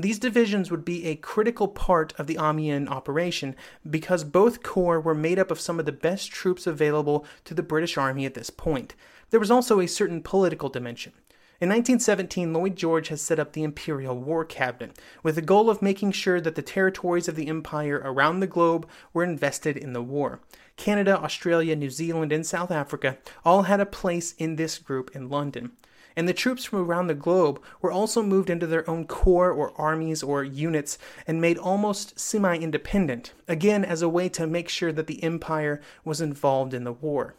These 0.00 0.20
divisions 0.20 0.70
would 0.70 0.84
be 0.84 1.06
a 1.06 1.16
critical 1.16 1.66
part 1.66 2.12
of 2.20 2.28
the 2.28 2.38
Amiens 2.38 2.88
operation 2.88 3.56
because 3.88 4.22
both 4.22 4.62
corps 4.62 5.00
were 5.00 5.14
made 5.14 5.40
up 5.40 5.50
of 5.50 5.58
some 5.58 5.80
of 5.80 5.86
the 5.86 5.92
best 5.92 6.30
troops 6.30 6.68
available 6.68 7.26
to 7.46 7.52
the 7.52 7.64
British 7.64 7.98
Army 7.98 8.24
at 8.24 8.34
this 8.34 8.48
point. 8.48 8.94
There 9.30 9.40
was 9.40 9.50
also 9.50 9.80
a 9.80 9.88
certain 9.88 10.22
political 10.22 10.68
dimension. 10.68 11.14
In 11.60 11.68
1917, 11.68 12.52
Lloyd 12.52 12.76
George 12.76 13.08
has 13.08 13.20
set 13.20 13.40
up 13.40 13.54
the 13.54 13.64
Imperial 13.64 14.16
War 14.16 14.44
Cabinet 14.44 14.96
with 15.24 15.34
the 15.34 15.42
goal 15.42 15.68
of 15.68 15.82
making 15.82 16.12
sure 16.12 16.40
that 16.40 16.54
the 16.54 16.62
territories 16.62 17.26
of 17.26 17.34
the 17.34 17.48
Empire 17.48 18.00
around 18.04 18.38
the 18.38 18.46
globe 18.46 18.86
were 19.12 19.24
invested 19.24 19.76
in 19.76 19.94
the 19.94 20.02
war. 20.02 20.38
Canada, 20.76 21.18
Australia, 21.18 21.74
New 21.74 21.90
Zealand, 21.90 22.30
and 22.30 22.46
South 22.46 22.70
Africa 22.70 23.18
all 23.44 23.62
had 23.62 23.80
a 23.80 23.86
place 23.86 24.34
in 24.38 24.54
this 24.54 24.78
group 24.78 25.10
in 25.16 25.28
London 25.28 25.72
and 26.18 26.28
the 26.28 26.34
troops 26.34 26.64
from 26.64 26.80
around 26.80 27.06
the 27.06 27.14
globe 27.14 27.62
were 27.80 27.92
also 27.92 28.24
moved 28.24 28.50
into 28.50 28.66
their 28.66 28.90
own 28.90 29.06
corps 29.06 29.52
or 29.52 29.72
armies 29.80 30.20
or 30.20 30.42
units 30.42 30.98
and 31.28 31.40
made 31.40 31.56
almost 31.56 32.18
semi 32.18 32.56
independent, 32.56 33.34
again 33.46 33.84
as 33.84 34.02
a 34.02 34.08
way 34.08 34.28
to 34.28 34.44
make 34.44 34.68
sure 34.68 34.90
that 34.90 35.06
the 35.06 35.22
empire 35.22 35.80
was 36.04 36.20
involved 36.20 36.74
in 36.74 36.82
the 36.82 36.92
war. 36.92 37.36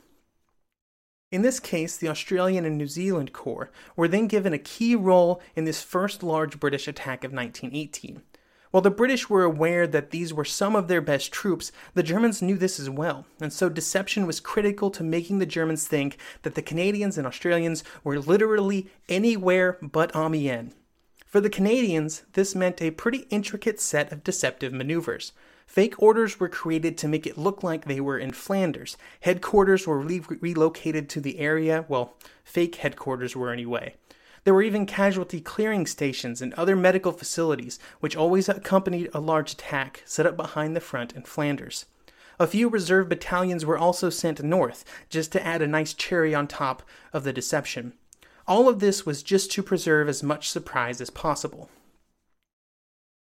In 1.30 1.42
this 1.42 1.60
case, 1.60 1.98
the 1.98 2.08
Australian 2.08 2.64
and 2.64 2.78
New 2.78 2.88
Zealand 2.88 3.34
Corps 3.34 3.70
were 3.98 4.08
then 4.08 4.28
given 4.28 4.54
a 4.54 4.58
key 4.58 4.96
role 4.96 5.42
in 5.58 5.66
this 5.66 5.84
first 5.84 6.24
large 6.24 6.58
British 6.58 6.88
attack 6.88 7.26
of 7.26 7.34
1918. 7.34 8.22
While 8.72 8.82
the 8.82 8.92
British 8.92 9.30
were 9.30 9.44
aware 9.44 9.88
that 9.88 10.12
these 10.12 10.32
were 10.32 10.46
some 10.46 10.76
of 10.76 10.88
their 10.88 11.02
best 11.02 11.32
troops, 11.32 11.72
the 11.96 12.04
Germans 12.04 12.42
knew 12.42 12.56
this 12.56 12.80
as 12.80 12.90
well, 12.90 13.26
and 13.42 13.52
so 13.52 13.68
deception 13.68 14.28
was 14.28 14.40
critical 14.40 14.92
to 14.92 15.04
making 15.04 15.40
the 15.40 15.48
Germans 15.48 15.88
think 15.88 16.20
that 16.44 16.54
the 16.54 16.62
Canadians 16.62 17.18
and 17.18 17.26
Australians 17.26 17.84
were 18.04 18.20
literally 18.20 18.88
anywhere 19.08 19.80
but 19.82 20.16
Amiens. 20.16 20.76
For 21.26 21.42
the 21.42 21.50
Canadians, 21.50 22.24
this 22.34 22.54
meant 22.54 22.82
a 22.82 22.92
pretty 22.92 23.26
intricate 23.32 23.80
set 23.80 24.12
of 24.12 24.24
deceptive 24.24 24.72
maneuvers. 24.72 25.32
Fake 25.66 26.00
orders 26.02 26.40
were 26.40 26.50
created 26.50 26.98
to 26.98 27.08
make 27.08 27.28
it 27.28 27.38
look 27.38 27.64
like 27.64 27.86
they 27.86 28.00
were 28.00 28.18
in 28.18 28.32
Flanders. 28.32 28.98
Headquarters 29.22 29.86
were 29.86 30.00
re- 30.00 30.22
relocated 30.42 31.10
to 31.10 31.22
the 31.22 31.40
area, 31.40 31.86
well, 31.88 32.18
fake 32.44 32.76
headquarters 32.76 33.36
were 33.36 33.52
anyway. 33.52 33.96
There 34.44 34.54
were 34.54 34.62
even 34.62 34.86
casualty 34.86 35.42
clearing 35.42 35.86
stations 35.86 36.42
and 36.42 36.54
other 36.54 36.76
medical 36.76 37.12
facilities, 37.12 37.80
which 38.00 38.16
always 38.16 38.48
accompanied 38.50 39.10
a 39.14 39.20
large 39.20 39.54
attack 39.54 40.04
set 40.06 40.26
up 40.26 40.38
behind 40.38 40.76
the 40.76 40.82
front 40.82 41.14
in 41.14 41.24
Flanders. 41.24 41.86
A 42.40 42.48
few 42.48 42.70
reserve 42.70 43.10
battalions 43.10 43.66
were 43.66 43.78
also 43.78 44.10
sent 44.10 44.42
north, 44.42 44.86
just 45.10 45.32
to 45.34 45.46
add 45.46 45.62
a 45.62 45.68
nice 45.68 45.94
cherry 45.94 46.34
on 46.34 46.48
top 46.48 46.84
of 47.12 47.26
the 47.26 47.34
deception. 47.34 47.94
All 48.48 48.70
of 48.70 48.80
this 48.80 49.06
was 49.06 49.24
just 49.24 49.52
to 49.52 49.62
preserve 49.62 50.08
as 50.08 50.24
much 50.24 50.50
surprise 50.50 51.02
as 51.02 51.10
possible. 51.10 51.70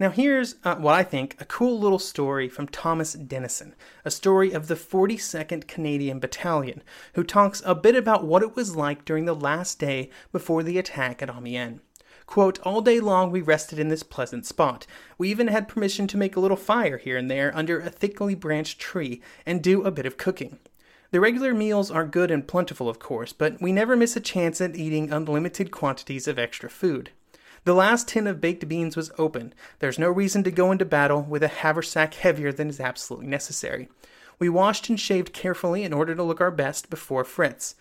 Now, 0.01 0.09
here's 0.09 0.55
uh, 0.65 0.77
what 0.77 0.95
I 0.95 1.03
think 1.03 1.37
a 1.39 1.45
cool 1.45 1.79
little 1.79 1.99
story 1.99 2.49
from 2.49 2.69
Thomas 2.69 3.15
Dinesen, 3.15 3.75
a 4.03 4.11
story 4.11 4.51
of 4.51 4.67
the 4.67 4.75
42nd 4.75 5.69
Canadian 5.69 6.19
Battalion, 6.19 6.83
who 7.13 7.23
talks 7.23 7.63
a 7.67 7.75
bit 7.75 7.95
about 7.95 8.25
what 8.25 8.43
it 8.43 8.57
was 8.57 8.75
like 8.75 9.05
during 9.05 9.27
the 9.27 9.35
last 9.35 9.79
day 9.79 10.09
before 10.33 10.63
the 10.63 10.79
attack 10.79 11.21
at 11.21 11.29
Amiens. 11.29 11.81
Quote, 12.25 12.59
All 12.61 12.81
day 12.81 12.99
long 12.99 13.31
we 13.31 13.43
rested 13.43 13.79
in 13.79 13.89
this 13.89 14.03
pleasant 14.03 14.47
spot. 14.47 14.87
We 15.19 15.29
even 15.29 15.49
had 15.49 15.69
permission 15.69 16.07
to 16.07 16.17
make 16.17 16.35
a 16.35 16.41
little 16.41 16.57
fire 16.57 16.97
here 16.97 17.19
and 17.19 17.31
there 17.31 17.55
under 17.55 17.79
a 17.79 17.91
thickly 17.91 18.35
branched 18.35 18.81
tree 18.81 19.21
and 19.45 19.63
do 19.63 19.83
a 19.83 19.91
bit 19.91 20.07
of 20.07 20.17
cooking. 20.17 20.61
The 21.11 21.21
regular 21.21 21.53
meals 21.53 21.91
are 21.91 22.07
good 22.07 22.31
and 22.31 22.49
plentiful, 22.49 22.89
of 22.89 23.01
course, 23.01 23.35
but 23.35 23.61
we 23.61 23.71
never 23.71 23.97
miss 23.97 24.17
a 24.17 24.21
chance 24.21 24.63
at 24.63 24.77
eating 24.77 25.13
unlimited 25.13 25.71
quantities 25.71 26.27
of 26.27 26.39
extra 26.39 26.71
food. 26.71 27.11
The 27.65 27.75
last 27.75 28.09
tin 28.09 28.27
of 28.27 28.41
baked 28.41 28.67
beans 28.69 28.97
was 28.97 29.11
open. 29.19 29.53
There's 29.81 29.99
no 29.99 30.11
reason 30.11 30.43
to 30.45 30.51
go 30.51 30.73
into 30.73 30.85
battle 30.85 31.23
with 31.23 31.43
a 31.43 31.49
haversack 31.49 32.15
heavier 32.15 32.53
than 32.53 32.69
is 32.69 32.81
absolutely 32.81 33.29
necessary. 33.29 33.89
We 34.39 34.49
washed 34.49 34.89
and 34.89 34.99
shaved 34.99 35.35
carefully 35.35 35.85
in 35.85 35.93
order 35.93 36.15
to 36.15 36.23
look 36.23 36.41
our 36.41 36.51
best 36.51 36.89
before 36.89 37.25
Fritz. 37.25 37.75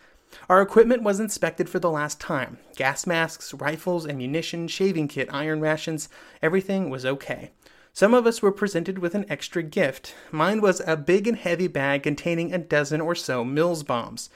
Our 0.50 0.62
equipment 0.62 1.02
was 1.04 1.20
inspected 1.20 1.70
for 1.70 1.80
the 1.80 1.90
last 1.90 2.20
time 2.20 2.60
gas 2.76 3.08
masks, 3.08 3.54
rifles, 3.54 4.06
ammunition, 4.06 4.68
shaving 4.68 5.08
kit, 5.08 5.30
iron 5.32 5.62
rations, 5.62 6.10
everything 6.42 6.90
was 6.90 7.06
okay. 7.06 7.52
Some 7.94 8.14
of 8.14 8.28
us 8.28 8.42
were 8.42 8.52
presented 8.52 9.00
with 9.00 9.16
an 9.16 9.26
extra 9.30 9.64
gift. 9.64 10.14
Mine 10.32 10.62
was 10.62 10.82
a 10.86 10.96
big 10.96 11.28
and 11.28 11.38
heavy 11.38 11.68
bag 11.68 12.04
containing 12.04 12.54
a 12.54 12.58
dozen 12.58 13.02
or 13.02 13.16
so 13.16 13.44
Mills 13.44 13.84
bombs. 13.84 14.30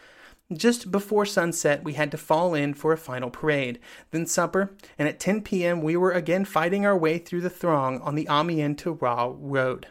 Just 0.54 0.92
before 0.92 1.26
sunset, 1.26 1.84
we 1.84 1.94
had 1.94 2.12
to 2.12 2.18
fall 2.18 2.54
in 2.54 2.74
for 2.74 2.94
a 2.94 2.98
final 2.98 3.30
parade, 3.30 3.80
then 4.12 4.26
supper, 4.26 4.76
and 4.98 5.08
at 5.08 5.20
10 5.20 5.42
p.m., 5.42 5.82
we 5.82 5.98
were 5.98 6.12
again 6.12 6.46
fighting 6.46 6.86
our 6.86 6.98
way 6.98 7.18
through 7.18 7.42
the 7.42 7.50
throng 7.50 8.00
on 8.02 8.16
the 8.16 8.28
Amiens 8.30 8.82
to 8.82 8.94
Rouen 8.94 9.38
road. 9.40 9.88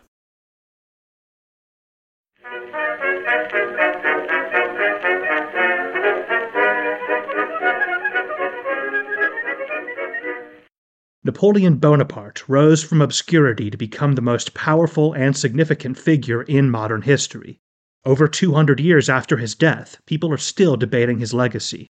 Napoleon 11.25 11.76
Bonaparte 11.76 12.49
rose 12.49 12.83
from 12.83 13.00
obscurity 13.00 13.71
to 13.71 13.76
become 13.76 14.16
the 14.16 14.21
most 14.21 14.54
powerful 14.54 15.12
and 15.12 15.37
significant 15.37 15.97
figure 15.97 16.42
in 16.42 16.69
modern 16.69 17.02
history. 17.02 17.62
Over 18.04 18.26
200 18.26 18.80
years 18.80 19.09
after 19.09 19.37
his 19.37 19.54
death, 19.54 20.00
people 20.06 20.32
are 20.32 20.37
still 20.37 20.76
debating 20.76 21.21
his 21.21 21.32
legacy. 21.32 21.87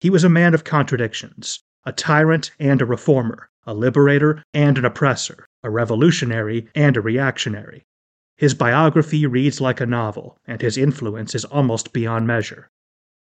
He 0.00 0.08
was 0.08 0.24
a 0.24 0.30
man 0.30 0.54
of 0.54 0.64
contradictions, 0.64 1.60
a 1.84 1.92
tyrant 1.92 2.50
and 2.58 2.80
a 2.80 2.86
reformer, 2.86 3.50
a 3.66 3.74
liberator 3.74 4.42
and 4.54 4.78
an 4.78 4.86
oppressor, 4.86 5.44
a 5.62 5.68
revolutionary 5.68 6.66
and 6.74 6.96
a 6.96 7.02
reactionary. 7.02 7.84
His 8.38 8.54
biography 8.54 9.26
reads 9.26 9.60
like 9.60 9.82
a 9.82 9.86
novel, 9.86 10.38
and 10.46 10.62
his 10.62 10.78
influence 10.78 11.34
is 11.34 11.44
almost 11.44 11.92
beyond 11.92 12.26
measure. 12.26 12.70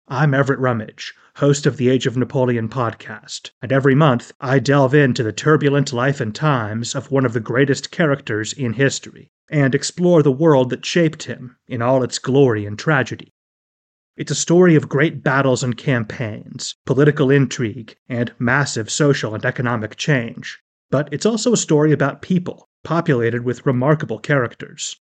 I'm 0.06 0.32
Everett 0.32 0.60
Rummage, 0.60 1.12
host 1.38 1.66
of 1.66 1.78
the 1.78 1.88
Age 1.88 2.06
of 2.06 2.16
Napoleon 2.16 2.68
podcast, 2.68 3.50
and 3.60 3.72
every 3.72 3.96
month 3.96 4.30
I 4.40 4.60
delve 4.60 4.94
into 4.94 5.24
the 5.24 5.32
turbulent 5.32 5.92
life 5.92 6.20
and 6.20 6.32
times 6.32 6.94
of 6.94 7.10
one 7.10 7.26
of 7.26 7.32
the 7.32 7.40
greatest 7.40 7.90
characters 7.90 8.52
in 8.52 8.74
history 8.74 9.32
and 9.50 9.74
explore 9.74 10.22
the 10.22 10.32
world 10.32 10.70
that 10.70 10.86
shaped 10.86 11.24
him 11.24 11.56
in 11.68 11.82
all 11.82 12.02
its 12.02 12.18
glory 12.18 12.64
and 12.64 12.78
tragedy. 12.78 13.32
It's 14.16 14.30
a 14.30 14.36
story 14.36 14.76
of 14.76 14.88
great 14.88 15.22
battles 15.22 15.62
and 15.62 15.76
campaigns, 15.76 16.76
political 16.86 17.30
intrigue, 17.30 17.96
and 18.08 18.32
massive 18.38 18.90
social 18.90 19.34
and 19.34 19.44
economic 19.44 19.96
change. 19.96 20.60
But 20.90 21.08
it's 21.12 21.26
also 21.26 21.52
a 21.52 21.56
story 21.56 21.92
about 21.92 22.22
people, 22.22 22.68
populated 22.84 23.44
with 23.44 23.66
remarkable 23.66 24.18
characters. 24.18 24.96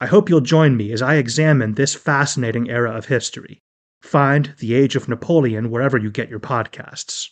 I 0.00 0.06
hope 0.06 0.28
you'll 0.28 0.40
join 0.40 0.76
me 0.76 0.92
as 0.92 1.02
I 1.02 1.14
examine 1.14 1.74
this 1.74 1.94
fascinating 1.94 2.70
era 2.70 2.92
of 2.92 3.06
history. 3.06 3.60
Find 4.02 4.54
The 4.58 4.74
Age 4.74 4.94
of 4.94 5.08
Napoleon 5.08 5.70
wherever 5.70 5.98
you 5.98 6.10
get 6.10 6.28
your 6.28 6.40
podcasts. 6.40 7.30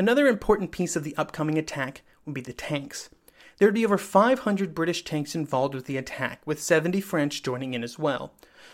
Another 0.00 0.28
important 0.28 0.70
piece 0.70 0.96
of 0.96 1.04
the 1.04 1.14
upcoming 1.18 1.58
attack 1.58 2.00
would 2.24 2.32
be 2.32 2.40
the 2.40 2.54
tanks. 2.54 3.10
There 3.58 3.68
would 3.68 3.74
be 3.74 3.84
over 3.84 3.98
500 3.98 4.74
British 4.74 5.04
tanks 5.04 5.34
involved 5.34 5.74
with 5.74 5.84
the 5.84 5.98
attack, 5.98 6.40
with 6.46 6.62
70 6.62 7.02
French 7.02 7.42
joining 7.42 7.74
in 7.74 7.84
as 7.84 7.98
well. 7.98 8.32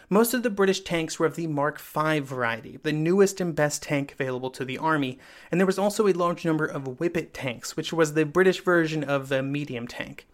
Most 0.08 0.34
of 0.34 0.44
the 0.44 0.50
British 0.50 0.82
tanks 0.82 1.18
were 1.18 1.26
of 1.26 1.34
the 1.34 1.48
Mark 1.48 1.80
V 1.80 2.20
variety, 2.20 2.78
the 2.80 2.92
newest 2.92 3.40
and 3.40 3.56
best 3.56 3.82
tank 3.82 4.12
available 4.12 4.50
to 4.50 4.64
the 4.64 4.78
army, 4.78 5.18
and 5.50 5.60
there 5.60 5.66
was 5.66 5.80
also 5.80 6.06
a 6.06 6.12
large 6.12 6.44
number 6.44 6.64
of 6.64 6.84
Whippet 6.84 7.34
tanks, 7.34 7.76
which 7.76 7.92
was 7.92 8.14
the 8.14 8.24
British 8.24 8.62
version 8.62 9.02
of 9.02 9.28
the 9.28 9.42
medium 9.42 9.88
tank. 9.88 10.28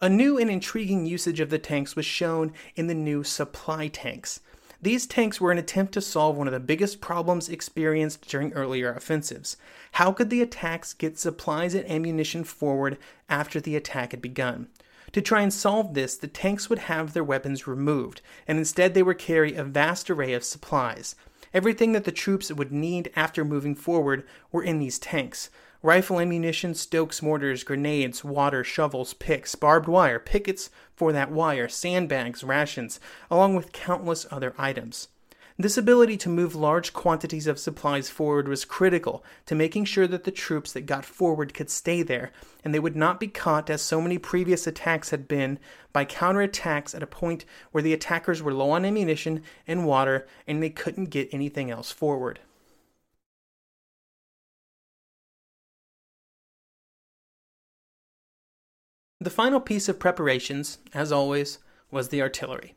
A 0.00 0.08
new 0.08 0.38
and 0.38 0.48
intriguing 0.48 1.04
usage 1.04 1.40
of 1.40 1.50
the 1.50 1.58
tanks 1.58 1.96
was 1.96 2.06
shown 2.06 2.52
in 2.76 2.86
the 2.86 2.94
new 2.94 3.24
supply 3.24 3.88
tanks. 3.88 4.38
These 4.80 5.06
tanks 5.08 5.40
were 5.40 5.50
an 5.50 5.58
attempt 5.58 5.92
to 5.94 6.00
solve 6.00 6.36
one 6.36 6.46
of 6.46 6.52
the 6.52 6.60
biggest 6.60 7.00
problems 7.00 7.48
experienced 7.48 8.28
during 8.28 8.52
earlier 8.52 8.92
offensives. 8.92 9.56
How 9.92 10.12
could 10.12 10.30
the 10.30 10.40
attacks 10.40 10.94
get 10.94 11.18
supplies 11.18 11.74
and 11.74 11.88
ammunition 11.90 12.44
forward 12.44 12.96
after 13.28 13.60
the 13.60 13.74
attack 13.74 14.12
had 14.12 14.22
begun? 14.22 14.68
To 15.12 15.20
try 15.20 15.42
and 15.42 15.52
solve 15.52 15.94
this, 15.94 16.16
the 16.16 16.28
tanks 16.28 16.70
would 16.70 16.80
have 16.80 17.12
their 17.12 17.24
weapons 17.24 17.66
removed, 17.66 18.20
and 18.46 18.56
instead 18.56 18.94
they 18.94 19.02
would 19.02 19.18
carry 19.18 19.54
a 19.54 19.64
vast 19.64 20.10
array 20.10 20.32
of 20.32 20.44
supplies. 20.44 21.16
Everything 21.52 21.92
that 21.92 22.04
the 22.04 22.12
troops 22.12 22.52
would 22.52 22.70
need 22.70 23.10
after 23.16 23.44
moving 23.44 23.74
forward 23.74 24.24
were 24.52 24.62
in 24.62 24.78
these 24.78 24.98
tanks 24.98 25.50
rifle 25.82 26.20
ammunition, 26.20 26.74
Stokes 26.74 27.22
mortars, 27.22 27.64
grenades, 27.64 28.24
water, 28.24 28.64
shovels, 28.64 29.14
picks, 29.14 29.54
barbed 29.54 29.88
wire, 29.88 30.18
pickets 30.18 30.70
for 30.94 31.12
that 31.12 31.30
wire, 31.30 31.68
sandbags, 31.68 32.42
rations, 32.42 32.98
along 33.30 33.54
with 33.54 33.72
countless 33.72 34.26
other 34.30 34.54
items. 34.58 35.08
This 35.60 35.76
ability 35.76 36.16
to 36.18 36.28
move 36.28 36.54
large 36.54 36.92
quantities 36.92 37.48
of 37.48 37.58
supplies 37.58 38.08
forward 38.08 38.46
was 38.46 38.64
critical 38.64 39.24
to 39.46 39.56
making 39.56 39.86
sure 39.86 40.06
that 40.06 40.22
the 40.22 40.30
troops 40.30 40.72
that 40.72 40.86
got 40.86 41.04
forward 41.04 41.52
could 41.52 41.68
stay 41.68 42.02
there, 42.02 42.30
and 42.64 42.72
they 42.72 42.78
would 42.78 42.94
not 42.94 43.18
be 43.18 43.26
caught, 43.26 43.68
as 43.68 43.82
so 43.82 44.00
many 44.00 44.18
previous 44.18 44.68
attacks 44.68 45.10
had 45.10 45.26
been, 45.26 45.58
by 45.92 46.04
counterattacks 46.04 46.94
at 46.94 47.02
a 47.02 47.08
point 47.08 47.44
where 47.72 47.82
the 47.82 47.92
attackers 47.92 48.40
were 48.40 48.54
low 48.54 48.70
on 48.70 48.84
ammunition 48.84 49.42
and 49.66 49.84
water 49.84 50.28
and 50.46 50.62
they 50.62 50.70
couldn't 50.70 51.06
get 51.06 51.28
anything 51.32 51.72
else 51.72 51.90
forward. 51.90 52.38
The 59.20 59.30
final 59.30 59.58
piece 59.58 59.88
of 59.88 59.98
preparations, 59.98 60.78
as 60.94 61.10
always, 61.10 61.58
was 61.90 62.10
the 62.10 62.22
artillery. 62.22 62.76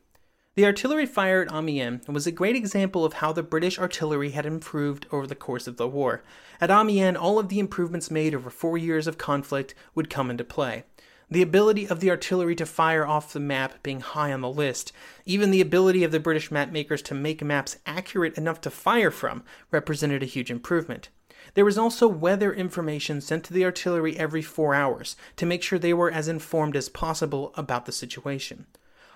The 0.56 0.66
artillery 0.66 1.06
fire 1.06 1.42
at 1.42 1.52
Amiens 1.52 2.08
was 2.08 2.26
a 2.26 2.32
great 2.32 2.56
example 2.56 3.04
of 3.04 3.14
how 3.14 3.32
the 3.32 3.44
British 3.44 3.78
artillery 3.78 4.30
had 4.30 4.44
improved 4.44 5.06
over 5.12 5.24
the 5.24 5.36
course 5.36 5.68
of 5.68 5.76
the 5.76 5.86
war. 5.86 6.24
At 6.60 6.68
Amiens, 6.68 7.16
all 7.16 7.38
of 7.38 7.48
the 7.48 7.60
improvements 7.60 8.10
made 8.10 8.34
over 8.34 8.50
four 8.50 8.76
years 8.76 9.06
of 9.06 9.18
conflict 9.18 9.76
would 9.94 10.10
come 10.10 10.30
into 10.30 10.42
play. 10.42 10.82
The 11.30 11.42
ability 11.42 11.88
of 11.88 12.00
the 12.00 12.10
artillery 12.10 12.56
to 12.56 12.66
fire 12.66 13.06
off 13.06 13.32
the 13.32 13.38
map 13.38 13.80
being 13.84 14.00
high 14.00 14.32
on 14.32 14.40
the 14.40 14.50
list, 14.50 14.92
even 15.24 15.52
the 15.52 15.60
ability 15.60 16.02
of 16.02 16.10
the 16.10 16.18
British 16.18 16.50
mapmakers 16.50 17.04
to 17.04 17.14
make 17.14 17.42
maps 17.44 17.78
accurate 17.86 18.36
enough 18.36 18.60
to 18.62 18.70
fire 18.70 19.12
from, 19.12 19.44
represented 19.70 20.24
a 20.24 20.26
huge 20.26 20.50
improvement. 20.50 21.08
There 21.54 21.64
was 21.64 21.76
also 21.76 22.08
weather 22.08 22.52
information 22.52 23.20
sent 23.20 23.44
to 23.44 23.52
the 23.52 23.64
artillery 23.64 24.16
every 24.16 24.42
four 24.42 24.74
hours 24.74 25.16
to 25.36 25.46
make 25.46 25.62
sure 25.62 25.78
they 25.78 25.92
were 25.92 26.10
as 26.10 26.28
informed 26.28 26.76
as 26.76 26.88
possible 26.88 27.52
about 27.56 27.84
the 27.84 27.92
situation. 27.92 28.66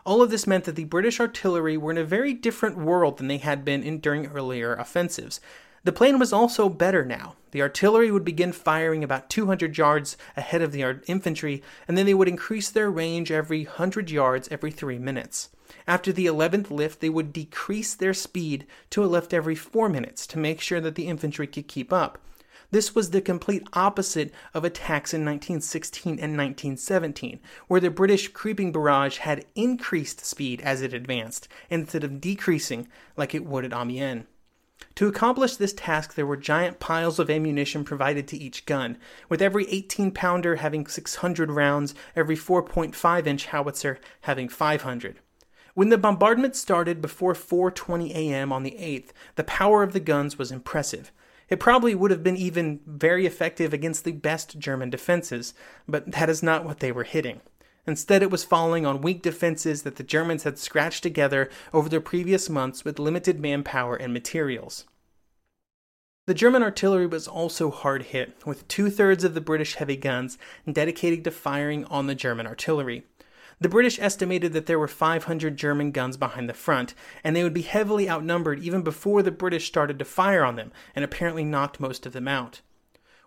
All 0.04 0.22
of 0.22 0.30
this 0.30 0.46
meant 0.46 0.64
that 0.64 0.76
the 0.76 0.84
British 0.84 1.18
artillery 1.18 1.76
were 1.76 1.90
in 1.90 1.98
a 1.98 2.04
very 2.04 2.32
different 2.32 2.78
world 2.78 3.16
than 3.16 3.28
they 3.28 3.38
had 3.38 3.64
been 3.64 3.82
in 3.82 3.98
during 4.00 4.26
earlier 4.26 4.74
offensives. 4.74 5.40
The 5.86 5.92
plan 5.92 6.18
was 6.18 6.32
also 6.32 6.68
better 6.68 7.04
now. 7.04 7.36
The 7.52 7.62
artillery 7.62 8.10
would 8.10 8.24
begin 8.24 8.50
firing 8.50 9.04
about 9.04 9.30
200 9.30 9.78
yards 9.78 10.16
ahead 10.36 10.60
of 10.60 10.72
the 10.72 11.00
infantry, 11.06 11.62
and 11.86 11.96
then 11.96 12.06
they 12.06 12.14
would 12.14 12.26
increase 12.26 12.68
their 12.68 12.90
range 12.90 13.30
every 13.30 13.62
100 13.66 14.10
yards 14.10 14.48
every 14.50 14.72
three 14.72 14.98
minutes. 14.98 15.50
After 15.86 16.12
the 16.12 16.26
11th 16.26 16.72
lift, 16.72 16.98
they 16.98 17.08
would 17.08 17.32
decrease 17.32 17.94
their 17.94 18.14
speed 18.14 18.66
to 18.90 19.04
a 19.04 19.06
lift 19.06 19.32
every 19.32 19.54
4 19.54 19.88
minutes 19.88 20.26
to 20.26 20.40
make 20.40 20.60
sure 20.60 20.80
that 20.80 20.96
the 20.96 21.06
infantry 21.06 21.46
could 21.46 21.68
keep 21.68 21.92
up. 21.92 22.18
This 22.72 22.96
was 22.96 23.10
the 23.10 23.20
complete 23.20 23.62
opposite 23.72 24.34
of 24.54 24.64
attacks 24.64 25.14
in 25.14 25.24
1916 25.24 26.14
and 26.14 26.36
1917, 26.36 27.38
where 27.68 27.80
the 27.80 27.90
British 27.90 28.26
creeping 28.26 28.72
barrage 28.72 29.18
had 29.18 29.44
increased 29.54 30.26
speed 30.26 30.60
as 30.62 30.82
it 30.82 30.92
advanced, 30.92 31.46
instead 31.70 32.02
of 32.02 32.20
decreasing 32.20 32.88
like 33.16 33.36
it 33.36 33.46
would 33.46 33.64
at 33.64 33.72
Amiens. 33.72 34.24
To 34.96 35.08
accomplish 35.08 35.56
this 35.56 35.74
task, 35.74 36.14
there 36.14 36.26
were 36.26 36.36
giant 36.36 36.80
piles 36.80 37.18
of 37.18 37.28
ammunition 37.28 37.84
provided 37.84 38.26
to 38.28 38.36
each 38.36 38.64
gun, 38.64 38.96
with 39.28 39.42
every 39.42 39.68
18 39.68 40.10
pounder 40.10 40.56
having 40.56 40.86
600 40.86 41.50
rounds, 41.50 41.94
every 42.14 42.36
4.5 42.36 43.26
inch 43.26 43.46
howitzer 43.46 43.98
having 44.22 44.48
500. 44.48 45.20
When 45.74 45.90
the 45.90 45.98
bombardment 45.98 46.56
started 46.56 47.02
before 47.02 47.34
4:20 47.34 48.14
a.m. 48.14 48.50
on 48.52 48.62
the 48.62 48.76
8th, 48.78 49.10
the 49.34 49.44
power 49.44 49.82
of 49.82 49.92
the 49.92 50.00
guns 50.00 50.38
was 50.38 50.50
impressive. 50.50 51.12
It 51.50 51.60
probably 51.60 51.94
would 51.94 52.10
have 52.10 52.22
been 52.22 52.36
even 52.36 52.80
very 52.86 53.26
effective 53.26 53.74
against 53.74 54.04
the 54.04 54.12
best 54.12 54.58
German 54.58 54.88
defenses, 54.88 55.52
but 55.86 56.10
that 56.12 56.30
is 56.30 56.42
not 56.42 56.64
what 56.64 56.80
they 56.80 56.90
were 56.90 57.04
hitting. 57.04 57.42
Instead, 57.86 58.22
it 58.22 58.30
was 58.30 58.44
falling 58.44 58.84
on 58.84 59.00
weak 59.00 59.22
defenses 59.22 59.82
that 59.82 59.96
the 59.96 60.02
Germans 60.02 60.42
had 60.42 60.58
scratched 60.58 61.02
together 61.02 61.48
over 61.72 61.88
the 61.88 62.00
previous 62.00 62.50
months 62.50 62.84
with 62.84 62.98
limited 62.98 63.40
manpower 63.40 63.94
and 63.94 64.12
materials. 64.12 64.84
The 66.26 66.34
German 66.34 66.64
artillery 66.64 67.06
was 67.06 67.28
also 67.28 67.70
hard 67.70 68.04
hit, 68.04 68.44
with 68.44 68.66
two 68.66 68.90
thirds 68.90 69.22
of 69.22 69.34
the 69.34 69.40
British 69.40 69.76
heavy 69.76 69.94
guns 69.94 70.38
dedicated 70.70 71.22
to 71.22 71.30
firing 71.30 71.84
on 71.84 72.08
the 72.08 72.16
German 72.16 72.48
artillery. 72.48 73.04
The 73.60 73.68
British 73.68 74.00
estimated 74.00 74.52
that 74.52 74.66
there 74.66 74.78
were 74.78 74.88
500 74.88 75.56
German 75.56 75.92
guns 75.92 76.16
behind 76.16 76.48
the 76.48 76.54
front, 76.54 76.94
and 77.22 77.36
they 77.36 77.44
would 77.44 77.54
be 77.54 77.62
heavily 77.62 78.10
outnumbered 78.10 78.58
even 78.58 78.82
before 78.82 79.22
the 79.22 79.30
British 79.30 79.68
started 79.68 80.00
to 80.00 80.04
fire 80.04 80.44
on 80.44 80.56
them, 80.56 80.72
and 80.96 81.04
apparently 81.04 81.44
knocked 81.44 81.78
most 81.78 82.04
of 82.04 82.12
them 82.12 82.26
out. 82.26 82.60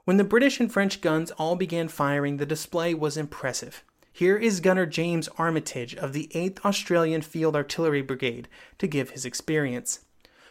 When 0.04 0.18
the 0.18 0.26
British 0.26 0.60
and 0.60 0.72
French 0.72 1.00
guns 1.00 1.32
all 1.32 1.56
began 1.56 1.88
firing, 1.88 2.36
the 2.36 2.46
display 2.46 2.94
was 2.94 3.16
impressive. 3.16 3.84
Here 4.20 4.36
is 4.36 4.60
Gunner 4.60 4.86
James 4.86 5.30
Armitage 5.38 5.96
of 5.96 6.12
the 6.12 6.30
8th 6.34 6.66
Australian 6.66 7.22
Field 7.22 7.56
Artillery 7.56 8.02
Brigade 8.02 8.50
to 8.78 8.86
give 8.86 9.12
his 9.12 9.24
experience. 9.24 10.02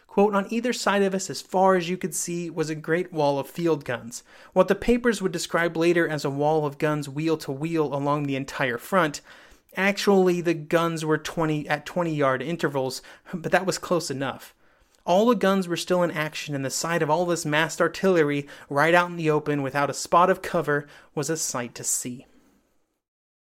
Quote, 0.07 0.33
on 0.33 0.51
either 0.51 0.73
side 0.73 1.03
of 1.03 1.13
us, 1.13 1.29
as 1.29 1.43
far 1.43 1.75
as 1.75 1.87
you 1.87 1.95
could 1.95 2.15
see, 2.15 2.49
was 2.49 2.71
a 2.71 2.73
great 2.73 3.13
wall 3.13 3.37
of 3.37 3.47
field 3.47 3.85
guns. 3.85 4.23
What 4.53 4.69
the 4.69 4.73
papers 4.73 5.21
would 5.21 5.31
describe 5.31 5.77
later 5.77 6.07
as 6.07 6.25
a 6.25 6.31
wall 6.31 6.65
of 6.65 6.79
guns 6.79 7.07
wheel 7.07 7.37
to 7.37 7.51
wheel 7.51 7.93
along 7.93 8.23
the 8.23 8.35
entire 8.35 8.79
front 8.79 9.21
Actually, 9.77 10.41
the 10.41 10.55
guns 10.55 11.05
were 11.05 11.19
20 11.19 11.69
at 11.69 11.85
20 11.85 12.11
yard 12.11 12.41
intervals, 12.41 13.03
but 13.31 13.51
that 13.51 13.67
was 13.67 13.77
close 13.77 14.09
enough. 14.09 14.55
All 15.05 15.27
the 15.27 15.35
guns 15.35 15.67
were 15.67 15.77
still 15.77 16.01
in 16.01 16.09
action, 16.09 16.55
and 16.55 16.65
the 16.65 16.71
sight 16.71 17.03
of 17.03 17.11
all 17.11 17.27
this 17.27 17.45
massed 17.45 17.79
artillery 17.79 18.47
right 18.67 18.95
out 18.95 19.11
in 19.11 19.15
the 19.15 19.29
open 19.29 19.61
without 19.61 19.91
a 19.91 19.93
spot 19.93 20.31
of 20.31 20.41
cover 20.41 20.87
was 21.13 21.29
a 21.29 21.37
sight 21.37 21.75
to 21.75 21.83
see. 21.83 22.25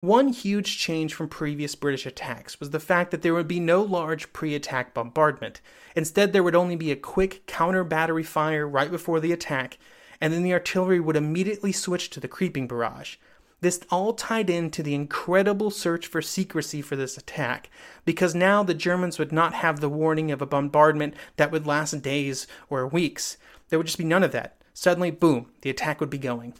One 0.03 0.33
huge 0.33 0.79
change 0.79 1.13
from 1.13 1.29
previous 1.29 1.75
British 1.75 2.05
attacks 2.05 2.59
was 2.59 2.71
the 2.71 2.79
fact 2.81 3.11
that 3.11 3.21
there 3.21 3.33
would 3.33 3.47
be 3.47 3.61
no 3.61 3.81
large 3.81 4.33
pre 4.33 4.53
attack 4.53 4.93
bombardment. 4.93 5.61
Instead, 5.95 6.33
there 6.33 6.43
would 6.43 6.57
only 6.57 6.75
be 6.75 6.91
a 6.91 6.97
quick 6.97 7.47
counter 7.47 7.85
battery 7.85 8.23
fire 8.23 8.67
right 8.67 8.91
before 8.91 9.21
the 9.21 9.31
attack, 9.31 9.77
and 10.19 10.33
then 10.33 10.43
the 10.43 10.51
artillery 10.51 10.99
would 10.99 11.15
immediately 11.15 11.71
switch 11.71 12.09
to 12.09 12.19
the 12.19 12.27
creeping 12.27 12.67
barrage. 12.67 13.15
This 13.61 13.79
all 13.89 14.11
tied 14.11 14.49
into 14.49 14.83
the 14.83 14.93
incredible 14.93 15.71
search 15.71 16.05
for 16.05 16.21
secrecy 16.21 16.81
for 16.81 16.97
this 16.97 17.17
attack, 17.17 17.69
because 18.03 18.35
now 18.35 18.61
the 18.61 18.73
Germans 18.73 19.17
would 19.17 19.31
not 19.31 19.53
have 19.53 19.79
the 19.79 19.87
warning 19.87 20.31
of 20.31 20.41
a 20.41 20.45
bombardment 20.45 21.13
that 21.37 21.49
would 21.49 21.65
last 21.65 22.01
days 22.01 22.45
or 22.69 22.85
weeks. 22.85 23.37
There 23.69 23.79
would 23.79 23.87
just 23.87 23.97
be 23.97 24.03
none 24.03 24.23
of 24.23 24.33
that. 24.33 24.57
Suddenly, 24.73 25.11
boom, 25.11 25.45
the 25.61 25.69
attack 25.69 26.01
would 26.01 26.09
be 26.09 26.17
going. 26.17 26.55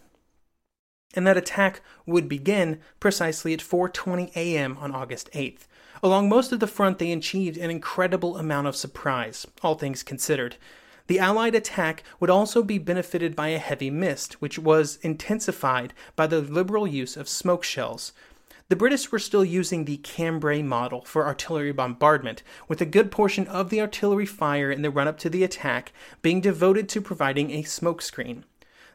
And 1.14 1.26
that 1.28 1.38
attack 1.38 1.82
would 2.06 2.28
begin 2.28 2.80
precisely 3.00 3.54
at 3.54 3.60
4:20 3.60 4.36
a.m. 4.36 4.78
on 4.80 4.94
August 4.94 5.30
8th. 5.34 5.68
Along 6.02 6.28
most 6.28 6.52
of 6.52 6.60
the 6.60 6.68
front, 6.68 7.00
they 7.00 7.12
achieved 7.12 7.58
an 7.58 7.70
incredible 7.70 8.38
amount 8.38 8.68
of 8.68 8.76
surprise, 8.76 9.48
all 9.62 9.76
things 9.76 10.04
considered. 10.04 10.58
The 11.08 11.20
Allied 11.20 11.56
attack 11.56 12.04
would 12.20 12.30
also 12.30 12.64
be 12.64 12.78
benefited 12.78 13.36
by 13.36 13.50
a 13.50 13.58
heavy 13.58 13.90
mist, 13.90 14.42
which 14.42 14.58
was 14.58 14.98
intensified 15.02 15.94
by 16.16 16.28
the 16.28 16.42
liberal 16.42 16.88
use 16.88 17.18
of 17.18 17.30
smoke 17.30 17.64
shells. 17.64 18.14
The 18.70 18.78
British 18.78 19.12
were 19.12 19.20
still 19.20 19.44
using 19.44 19.84
the 19.84 19.98
Cambrai 19.98 20.62
model 20.62 21.04
for 21.06 21.26
artillery 21.26 21.74
bombardment, 21.74 22.42
with 22.68 22.82
a 22.82 22.86
good 22.86 23.12
portion 23.12 23.48
of 23.48 23.70
the 23.70 23.82
artillery 23.82 24.26
fire 24.26 24.72
in 24.72 24.82
the 24.82 24.90
run 24.90 25.08
up 25.08 25.18
to 25.20 25.30
the 25.30 25.44
attack 25.44 25.92
being 26.22 26.40
devoted 26.40 26.88
to 26.90 27.02
providing 27.02 27.52
a 27.52 27.64
smoke 27.64 28.02
screen. 28.02 28.46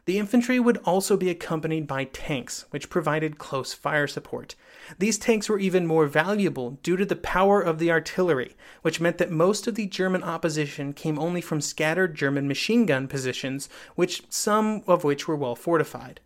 The 0.09 0.17
infantry 0.17 0.59
would 0.59 0.77
also 0.85 1.17
be 1.17 1.29
accompanied 1.29 1.85
by 1.85 2.05
tanks, 2.05 2.65
which 2.71 2.89
provided 2.89 3.37
close 3.37 3.75
fire 3.75 4.07
support. 4.07 4.55
These 4.97 5.19
tanks 5.19 5.47
were 5.47 5.59
even 5.59 5.85
more 5.85 6.07
valuable 6.07 6.79
due 6.81 6.97
to 6.97 7.05
the 7.05 7.15
power 7.15 7.61
of 7.61 7.77
the 7.77 7.91
artillery, 7.91 8.55
which 8.81 8.99
meant 8.99 9.19
that 9.19 9.29
most 9.29 9.67
of 9.67 9.75
the 9.75 9.85
German 9.85 10.23
opposition 10.23 10.93
came 10.93 11.19
only 11.19 11.41
from 11.41 11.61
scattered 11.61 12.15
German 12.15 12.47
machine 12.47 12.87
gun 12.87 13.07
positions, 13.07 13.69
which 13.93 14.23
some 14.29 14.81
of 14.87 15.03
which 15.03 15.27
were 15.27 15.35
well 15.35 15.53
fortified. 15.53 16.21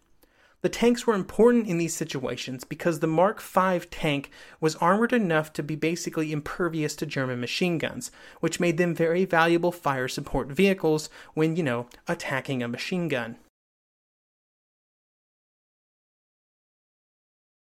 The 0.62 0.70
tanks 0.70 1.06
were 1.06 1.14
important 1.14 1.68
in 1.68 1.78
these 1.78 1.94
situations 1.94 2.64
because 2.64 3.02
the 3.02 3.08
Mark 3.08 3.42
V 3.42 3.80
tank 3.92 4.32
was 4.62 4.78
armored 4.78 5.12
enough 5.12 5.52
to 5.52 5.62
be 5.62 5.76
basically 5.76 6.32
impervious 6.32 6.96
to 6.96 7.06
German 7.06 7.42
machine 7.42 7.80
guns, 7.80 8.12
which 8.40 8.62
made 8.62 8.78
them 8.78 8.96
very 8.96 9.26
valuable 9.26 9.74
fire 9.74 10.08
support 10.08 10.48
vehicles 10.48 11.10
when, 11.34 11.58
you 11.58 11.64
know, 11.64 11.88
attacking 12.08 12.64
a 12.64 12.70
machine 12.70 13.10
gun. 13.10 13.36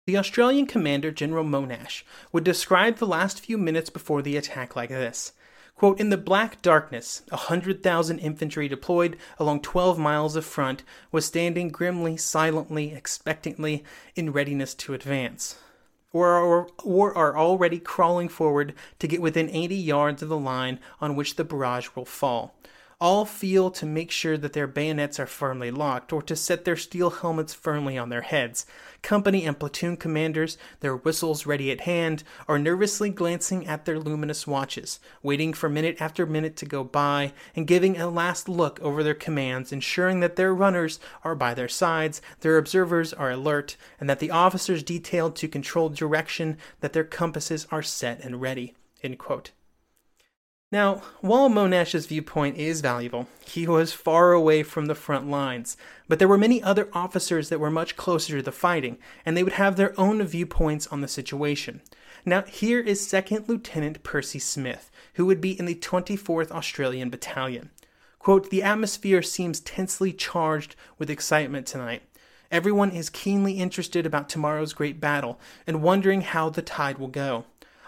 The 0.08 0.18
Australian 0.18 0.66
commander, 0.66 1.12
General 1.12 1.46
Monash, 1.46 2.02
would 2.32 2.44
describe 2.44 2.98
the 2.98 3.06
last 3.06 3.40
few 3.40 3.56
minutes 3.56 3.92
before 3.92 4.24
the 4.24 4.36
attack 4.36 4.76
like 4.76 4.90
this. 4.90 5.34
Quote, 5.76 6.00
in 6.00 6.10
the 6.10 6.18
black 6.18 6.60
darkness, 6.64 7.22
a 7.32 7.38
hundred 7.38 7.84
thousand 7.84 8.18
infantry 8.18 8.68
deployed 8.68 9.16
along 9.38 9.62
twelve 9.62 10.00
miles 10.00 10.36
of 10.36 10.44
front 10.44 10.82
was 11.12 11.26
standing 11.26 11.70
grimly, 11.70 12.18
silently, 12.18 12.96
expectantly, 12.96 13.84
in 14.16 14.34
readiness 14.34 14.74
to 14.74 14.96
advance, 14.96 15.60
or 16.12 16.30
are, 16.30 16.68
or 16.84 17.16
are 17.16 17.38
already 17.38 17.78
crawling 17.78 18.28
forward 18.28 18.74
to 18.98 19.08
get 19.08 19.22
within 19.22 19.52
eighty 19.52 19.76
yards 19.76 20.24
of 20.24 20.30
the 20.30 20.38
line 20.38 20.80
on 21.00 21.16
which 21.16 21.36
the 21.36 21.44
barrage 21.44 21.90
will 21.96 22.06
fall 22.06 22.56
all 23.02 23.26
feel 23.26 23.72
to 23.72 23.84
make 23.84 24.12
sure 24.12 24.38
that 24.38 24.54
their 24.54 24.68
bayonets 24.68 25.20
are 25.20 25.26
firmly 25.26 25.72
locked 25.72 26.14
or 26.14 26.22
to 26.22 26.36
set 26.36 26.66
their 26.66 26.78
steel 26.78 27.10
helmets 27.10 27.52
firmly 27.52 27.98
on 27.98 28.10
their 28.10 28.22
heads. 28.22 28.64
Company 29.02 29.46
and 29.46 29.60
platoon 29.60 29.98
commanders, 29.98 30.58
their 30.80 30.96
whistles 30.96 31.46
ready 31.46 31.72
at 31.72 31.82
hand, 31.82 32.24
are 32.48 32.60
nervously 32.60 33.10
glancing 33.10 33.66
at 33.66 33.86
their 33.86 34.00
luminous 34.00 34.46
watches, 34.46 35.00
waiting 35.24 35.54
for 35.54 35.70
minute 35.70 35.98
after 36.00 36.26
minute 36.26 36.56
to 36.58 36.66
go 36.66 36.84
by, 36.84 37.34
and 37.56 37.68
giving 37.68 37.98
a 37.98 38.10
last 38.10 38.48
look 38.48 38.80
over 38.80 39.04
their 39.04 39.16
commands, 39.16 39.72
ensuring 39.72 40.20
that 40.20 40.36
their 40.36 40.54
runners 40.54 41.00
are 41.24 41.36
by 41.36 41.54
their 41.54 41.68
sides, 41.68 42.22
their 42.42 42.58
observers 42.58 43.12
are 43.12 43.32
alert, 43.32 43.76
and 44.00 44.10
that 44.10 44.20
the 44.20 44.32
officers 44.32 44.84
detailed 44.84 45.36
to 45.36 45.48
control 45.48 45.90
direction 45.90 46.58
that 46.82 46.94
their 46.94 47.04
compasses 47.04 47.68
are 47.72 47.84
set 47.84 48.24
and 48.24 48.40
ready. 48.40 48.76
Now, 50.72 51.02
while 51.20 51.50
Monash's 51.50 52.06
viewpoint 52.06 52.56
is 52.56 52.80
valuable, 52.80 53.28
he 53.46 53.68
was 53.68 53.92
far 53.92 54.32
away 54.32 54.64
from 54.64 54.86
the 54.86 54.96
front 54.96 55.30
lines, 55.30 55.76
but 56.08 56.18
there 56.18 56.30
were 56.30 56.38
many 56.38 56.64
other 56.64 56.88
officers 56.94 57.50
that 57.50 57.60
were 57.60 57.70
much 57.70 57.98
closer 57.98 58.38
to 58.38 58.42
the 58.42 58.54
fighting, 58.54 58.98
and 59.26 59.36
they 59.36 59.44
would 59.44 59.54
have 59.54 59.76
their 59.76 59.94
own 60.00 60.24
viewpoints 60.24 60.88
on 60.88 61.02
the 61.02 61.10
situation. 61.10 61.82
Now, 62.24 62.44
here 62.44 62.80
is 62.80 63.06
Second 63.06 63.50
Lieutenant 63.50 64.02
Percy 64.04 64.40
Smith, 64.40 64.90
who 65.16 65.26
would 65.26 65.42
be 65.42 65.60
in 65.60 65.66
the 65.66 65.76
24th 65.76 66.52
Australian 66.52 67.10
Battalion. 67.10 67.72
Quote, 68.18 68.50
the 68.50 68.64
atmosphere 68.64 69.22
seems 69.22 69.60
tensely 69.60 70.14
charged 70.14 70.78
with 70.98 71.10
excitement 71.10 71.68
tonight. 71.68 72.04
Everyone 72.50 72.92
is 72.92 73.10
keenly 73.10 73.54
interested 73.60 74.06
about 74.06 74.30
tomorrow's 74.30 74.72
great 74.72 75.02
battle 75.02 75.38
and 75.68 75.84
wondering 75.84 76.22
how 76.22 76.50
the 76.50 76.62
tide 76.62 76.98
will 76.98 77.10
go. 77.10 77.44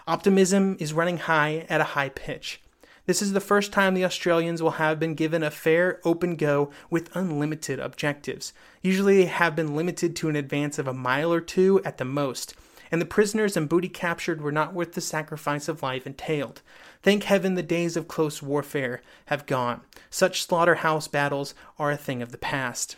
Optimism 0.06 0.76
is 0.78 0.92
running 0.92 1.16
high 1.16 1.64
at 1.70 1.80
a 1.80 1.84
high 1.94 2.10
pitch. 2.10 2.60
This 3.06 3.20
is 3.20 3.34
the 3.34 3.40
first 3.40 3.70
time 3.70 3.92
the 3.92 4.04
Australians 4.04 4.62
will 4.62 4.72
have 4.72 4.98
been 4.98 5.14
given 5.14 5.42
a 5.42 5.50
fair, 5.50 6.00
open 6.04 6.36
go 6.36 6.70
with 6.88 7.14
unlimited 7.14 7.78
objectives. 7.78 8.54
Usually 8.80 9.18
they 9.18 9.26
have 9.26 9.54
been 9.54 9.76
limited 9.76 10.16
to 10.16 10.30
an 10.30 10.36
advance 10.36 10.78
of 10.78 10.88
a 10.88 10.94
mile 10.94 11.30
or 11.30 11.42
two 11.42 11.82
at 11.84 11.98
the 11.98 12.06
most, 12.06 12.54
and 12.90 13.02
the 13.02 13.06
prisoners 13.06 13.58
and 13.58 13.68
booty 13.68 13.90
captured 13.90 14.40
were 14.40 14.50
not 14.50 14.72
worth 14.72 14.92
the 14.92 15.02
sacrifice 15.02 15.68
of 15.68 15.82
life 15.82 16.06
entailed. 16.06 16.62
Thank 17.02 17.24
heaven 17.24 17.56
the 17.56 17.62
days 17.62 17.94
of 17.98 18.08
close 18.08 18.40
warfare 18.40 19.02
have 19.26 19.44
gone. 19.44 19.82
Such 20.08 20.42
slaughterhouse 20.42 21.06
battles 21.06 21.54
are 21.78 21.90
a 21.90 21.98
thing 21.98 22.22
of 22.22 22.32
the 22.32 22.38
past. 22.38 22.96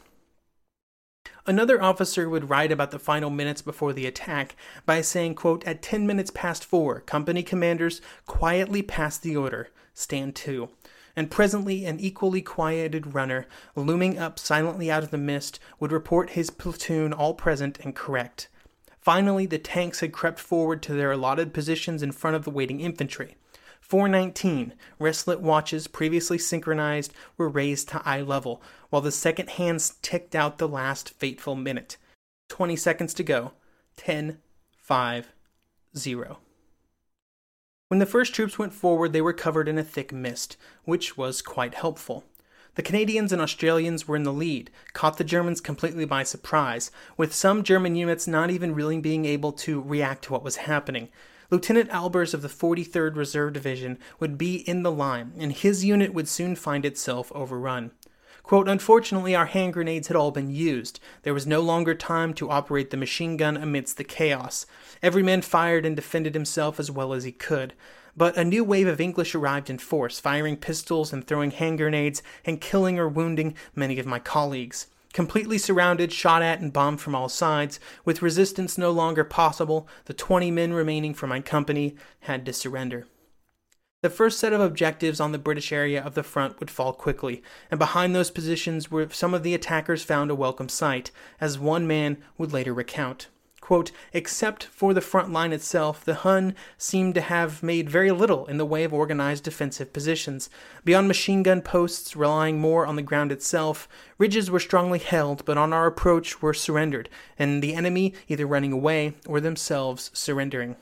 Another 1.48 1.82
officer 1.82 2.28
would 2.28 2.48
write 2.48 2.70
about 2.70 2.92
the 2.92 3.00
final 3.00 3.30
minutes 3.30 3.62
before 3.62 3.92
the 3.92 4.06
attack 4.06 4.54
by 4.84 5.00
saying, 5.00 5.34
quote, 5.34 5.66
At 5.66 5.82
10 5.82 6.06
minutes 6.06 6.30
past 6.30 6.64
four, 6.64 7.00
company 7.00 7.42
commanders 7.42 8.00
quietly 8.26 8.82
passed 8.82 9.22
the 9.22 9.36
order 9.36 9.70
stand 9.96 10.37
to. 10.37 10.68
And 11.16 11.30
presently, 11.30 11.87
an 11.87 11.98
equally 11.98 12.42
quieted 12.42 13.14
runner, 13.14 13.46
looming 13.74 14.18
up 14.18 14.38
silently 14.38 14.90
out 14.90 15.02
of 15.02 15.11
the 15.11 15.18
mist, 15.18 15.59
would 15.80 15.90
report 15.90 16.30
his 16.30 16.50
platoon 16.50 17.12
all 17.12 17.32
present 17.35 17.78
and 17.82 17.96
correct. 17.96 18.48
Finally, 19.00 19.46
the 19.46 19.59
tanks 19.59 20.00
had 20.00 20.12
crept 20.12 20.38
forward 20.38 20.82
to 20.82 20.92
their 20.92 21.12
allotted 21.12 21.54
positions 21.54 22.02
in 22.02 22.12
front 22.12 22.37
of 22.37 22.44
the 22.44 22.50
waiting 22.50 22.80
infantry. 22.80 23.37
419 23.80 24.74
wristlet 24.98 25.40
watches 25.40 25.87
previously 25.87 26.38
synchronized 26.38 27.14
were 27.38 27.48
raised 27.48 27.88
to 27.88 28.02
eye 28.04 28.20
level, 28.20 28.61
while 28.90 29.00
the 29.00 29.12
second 29.12 29.48
hands 29.50 29.94
ticked 30.02 30.35
out 30.35 30.59
the 30.59 30.68
last 30.68 31.11
fateful 31.11 31.54
minute. 31.54 31.96
20 32.48 32.76
seconds 32.76 33.14
to 33.14 33.22
go. 33.22 33.52
10, 33.96 34.38
5, 34.76 35.32
0. 35.96 36.38
When 37.88 38.01
the 38.01 38.07
first 38.07 38.35
troops 38.35 38.59
went 38.59 38.72
forward, 38.72 39.12
they 39.12 39.20
were 39.20 39.33
covered 39.33 39.68
in 39.68 39.79
a 39.79 39.85
thick 39.85 40.12
mist, 40.12 40.57
which 40.85 41.16
was 41.16 41.40
quite 41.40 41.75
helpful. 41.75 42.25
The 42.75 42.83
Canadians 42.83 43.31
and 43.33 43.40
Australians 43.40 44.09
were 44.09 44.16
in 44.16 44.25
the 44.25 44.33
lead, 44.33 44.72
caught 44.92 45.18
the 45.18 45.25
Germans 45.25 45.61
completely 45.61 46.05
by 46.05 46.25
surprise, 46.25 46.90
with 47.16 47.33
some 47.33 47.62
German 47.62 47.94
units 47.94 48.27
not 48.27 48.51
even 48.51 48.75
really 48.75 48.99
being 48.99 49.25
able 49.25 49.53
to 49.53 49.81
react 49.81 50.25
to 50.25 50.33
what 50.33 50.42
was 50.42 50.57
happening. 50.57 51.11
Lieutenant 51.49 51.88
Albers 51.90 52.35
of 52.35 52.42
the 52.42 52.49
43rd 52.49 53.14
Reserve 53.14 53.53
Division 53.53 53.99
would 54.18 54.37
be 54.37 54.57
in 54.68 54.83
the 54.83 54.90
line, 54.90 55.33
and 55.38 55.53
his 55.53 55.85
unit 55.85 56.12
would 56.12 56.27
soon 56.27 56.57
find 56.57 56.85
itself 56.85 57.31
overrun. 57.37 57.92
Quote, 58.46 58.68
Unfortunately, 58.68 59.35
our 59.35 59.46
hand 59.46 59.72
grenades 59.72 60.06
had 60.06 60.16
all 60.16 60.30
been 60.30 60.50
used. 60.50 61.00
There 61.24 61.35
was 61.35 61.48
no 61.48 61.61
longer 61.61 61.96
time 61.96 62.32
to 62.35 62.48
operate 62.48 62.90
the 62.90 62.96
machine 62.96 63.37
gun 63.37 63.56
amidst 63.56 63.96
the 63.96 64.04
chaos. 64.04 64.66
Every 65.02 65.24
man 65.24 65.42
fired 65.42 65.85
and 65.85 65.96
defended 65.96 66.35
himself 66.35 66.78
as 66.78 66.88
well 66.88 67.12
as 67.12 67.24
he 67.24 67.32
could. 67.32 67.74
But 68.16 68.37
a 68.37 68.44
new 68.44 68.62
wave 68.62 68.87
of 68.87 69.00
English 69.00 69.35
arrived 69.35 69.68
in 69.68 69.78
force, 69.78 70.20
firing 70.20 70.56
pistols 70.56 71.12
and 71.12 71.26
throwing 71.26 71.50
hand 71.50 71.78
grenades 71.78 72.22
and 72.44 72.61
killing 72.61 73.00
or 73.00 73.09
wounding 73.09 73.56
many 73.74 73.98
of 73.98 74.06
my 74.06 74.20
colleagues. 74.20 74.87
Completely 75.12 75.59
surrounded, 75.59 76.12
shot 76.12 76.40
at, 76.40 76.61
and 76.61 76.72
bombed 76.72 77.00
from 77.00 77.16
all 77.16 77.28
sides, 77.28 77.80
with 78.04 78.22
resistance 78.22 78.78
no 78.78 78.92
longer 78.92 79.24
possible, 79.24 79.88
the 80.04 80.14
20 80.14 80.52
men 80.52 80.72
remaining 80.72 81.14
for 81.14 81.26
my 81.26 81.40
company 81.40 81.96
had 82.20 82.46
to 82.46 82.52
surrender. 82.52 83.09
The 84.02 84.11
first 84.11 84.38
set 84.38 84.52
of 84.52 84.61
objectives 84.61 85.20
on 85.20 85.32
the 85.32 85.38
British 85.38 85.72
area 85.72 86.02
of 86.02 86.14
the 86.14 86.22
front 86.22 86.61
would 86.61 86.70
fall 86.70 86.92
quickly, 86.92 87.42
and 87.70 87.78
behind 87.78 88.14
those 88.14 88.30
positions 88.30 88.90
were 88.90 89.09
some 89.11 89.32
of 89.32 89.42
the 89.42 89.54
attackers 89.54 90.04
found 90.04 90.30
a 90.30 90.35
welcome 90.35 90.68
sight, 90.68 91.11
as 91.40 91.59
one 91.59 91.87
man 91.87 92.18
would 92.37 92.52
later 92.52 92.74
recount. 92.74 93.28
Quote, 93.61 93.90
except 94.12 94.62
for 94.64 94.94
the 94.94 95.00
front 95.00 95.32
line 95.32 95.52
itself, 95.52 96.04
the 96.04 96.16
Hun 96.16 96.54
seemed 96.78 97.16
to 97.16 97.20
have 97.20 97.64
made 97.64 97.90
very 97.90 98.12
little 98.12 98.46
in 98.46 98.59
the 98.59 98.64
way 98.66 98.85
of 98.85 98.94
organized 98.94 99.42
defensive 99.42 99.92
positions. 99.92 100.48
Beyond 100.85 101.09
machine 101.09 101.42
gun 101.42 101.62
posts, 101.62 102.14
relying 102.14 102.61
more 102.61 102.87
on 102.87 102.94
the 102.94 103.02
ground 103.02 103.32
itself, 103.32 103.88
ridges 104.18 104.52
were 104.52 104.61
strongly 104.61 105.00
held, 105.00 105.44
but 105.44 105.59
on 105.59 105.72
our 105.72 105.87
approach 105.87 106.40
were 106.40 106.54
surrendered, 106.54 107.09
and 107.38 107.61
the 107.61 107.74
enemy 107.74 108.14
either 108.28 108.46
running 108.46 108.72
away 108.72 109.14
or 109.26 109.40
themselves 109.40 110.12
surrendering. 110.14 110.76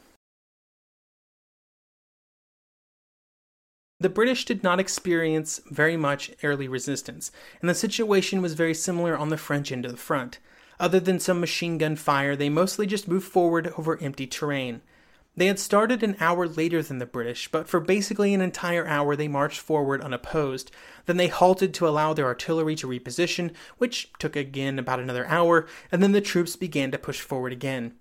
The 4.04 4.10
British 4.10 4.44
did 4.44 4.62
not 4.62 4.80
experience 4.80 5.62
very 5.70 5.96
much 5.96 6.30
early 6.42 6.68
resistance, 6.68 7.32
and 7.62 7.70
the 7.70 7.74
situation 7.74 8.42
was 8.42 8.52
very 8.52 8.74
similar 8.74 9.16
on 9.16 9.30
the 9.30 9.38
French 9.38 9.72
end 9.72 9.86
of 9.86 9.92
the 9.92 9.96
front. 9.96 10.40
Other 10.78 11.00
than 11.00 11.18
some 11.18 11.40
machine 11.40 11.78
gun 11.78 11.96
fire, 11.96 12.36
they 12.36 12.50
mostly 12.50 12.86
just 12.86 13.08
moved 13.08 13.26
forward 13.26 13.72
over 13.78 13.98
empty 14.02 14.26
terrain. 14.26 14.82
They 15.38 15.46
had 15.46 15.58
started 15.58 16.02
an 16.02 16.16
hour 16.20 16.46
later 16.46 16.82
than 16.82 16.98
the 16.98 17.06
British, 17.06 17.50
but 17.50 17.66
for 17.66 17.80
basically 17.80 18.34
an 18.34 18.42
entire 18.42 18.86
hour 18.86 19.16
they 19.16 19.26
marched 19.26 19.60
forward 19.60 20.02
unopposed. 20.02 20.70
Then 21.06 21.16
they 21.16 21.28
halted 21.28 21.72
to 21.72 21.88
allow 21.88 22.12
their 22.12 22.26
artillery 22.26 22.76
to 22.76 22.86
reposition, 22.86 23.52
which 23.78 24.12
took 24.18 24.36
again 24.36 24.78
about 24.78 25.00
another 25.00 25.26
hour, 25.28 25.66
and 25.90 26.02
then 26.02 26.12
the 26.12 26.20
troops 26.20 26.56
began 26.56 26.90
to 26.90 26.98
push 26.98 27.22
forward 27.22 27.54
again. 27.54 27.94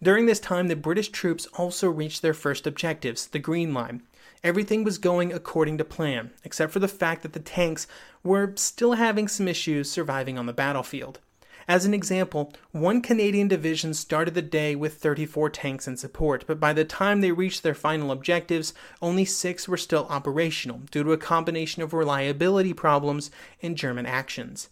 During 0.00 0.26
this 0.26 0.38
time, 0.38 0.68
the 0.68 0.76
British 0.76 1.08
troops 1.08 1.46
also 1.54 1.90
reached 1.90 2.22
their 2.22 2.32
first 2.32 2.64
objectives, 2.64 3.26
the 3.26 3.40
Green 3.40 3.74
Line. 3.74 4.02
Everything 4.44 4.84
was 4.84 4.98
going 4.98 5.32
according 5.32 5.78
to 5.78 5.84
plan, 5.84 6.30
except 6.44 6.72
for 6.72 6.78
the 6.78 6.86
fact 6.86 7.22
that 7.22 7.32
the 7.32 7.40
tanks 7.40 7.86
were 8.22 8.52
still 8.56 8.92
having 8.92 9.26
some 9.26 9.48
issues 9.48 9.90
surviving 9.90 10.38
on 10.38 10.46
the 10.46 10.52
battlefield. 10.52 11.18
As 11.66 11.84
an 11.84 11.92
example, 11.92 12.54
one 12.72 13.02
Canadian 13.02 13.48
division 13.48 13.92
started 13.92 14.32
the 14.32 14.40
day 14.40 14.74
with 14.74 14.94
34 14.94 15.50
tanks 15.50 15.86
in 15.86 15.98
support, 15.98 16.44
but 16.46 16.58
by 16.58 16.72
the 16.72 16.84
time 16.84 17.20
they 17.20 17.30
reached 17.30 17.62
their 17.62 17.74
final 17.74 18.10
objectives, 18.10 18.72
only 19.02 19.26
six 19.26 19.68
were 19.68 19.76
still 19.76 20.06
operational 20.08 20.80
due 20.90 21.04
to 21.04 21.12
a 21.12 21.18
combination 21.18 21.82
of 21.82 21.92
reliability 21.92 22.72
problems 22.72 23.30
and 23.60 23.76
German 23.76 24.06
actions. 24.06 24.70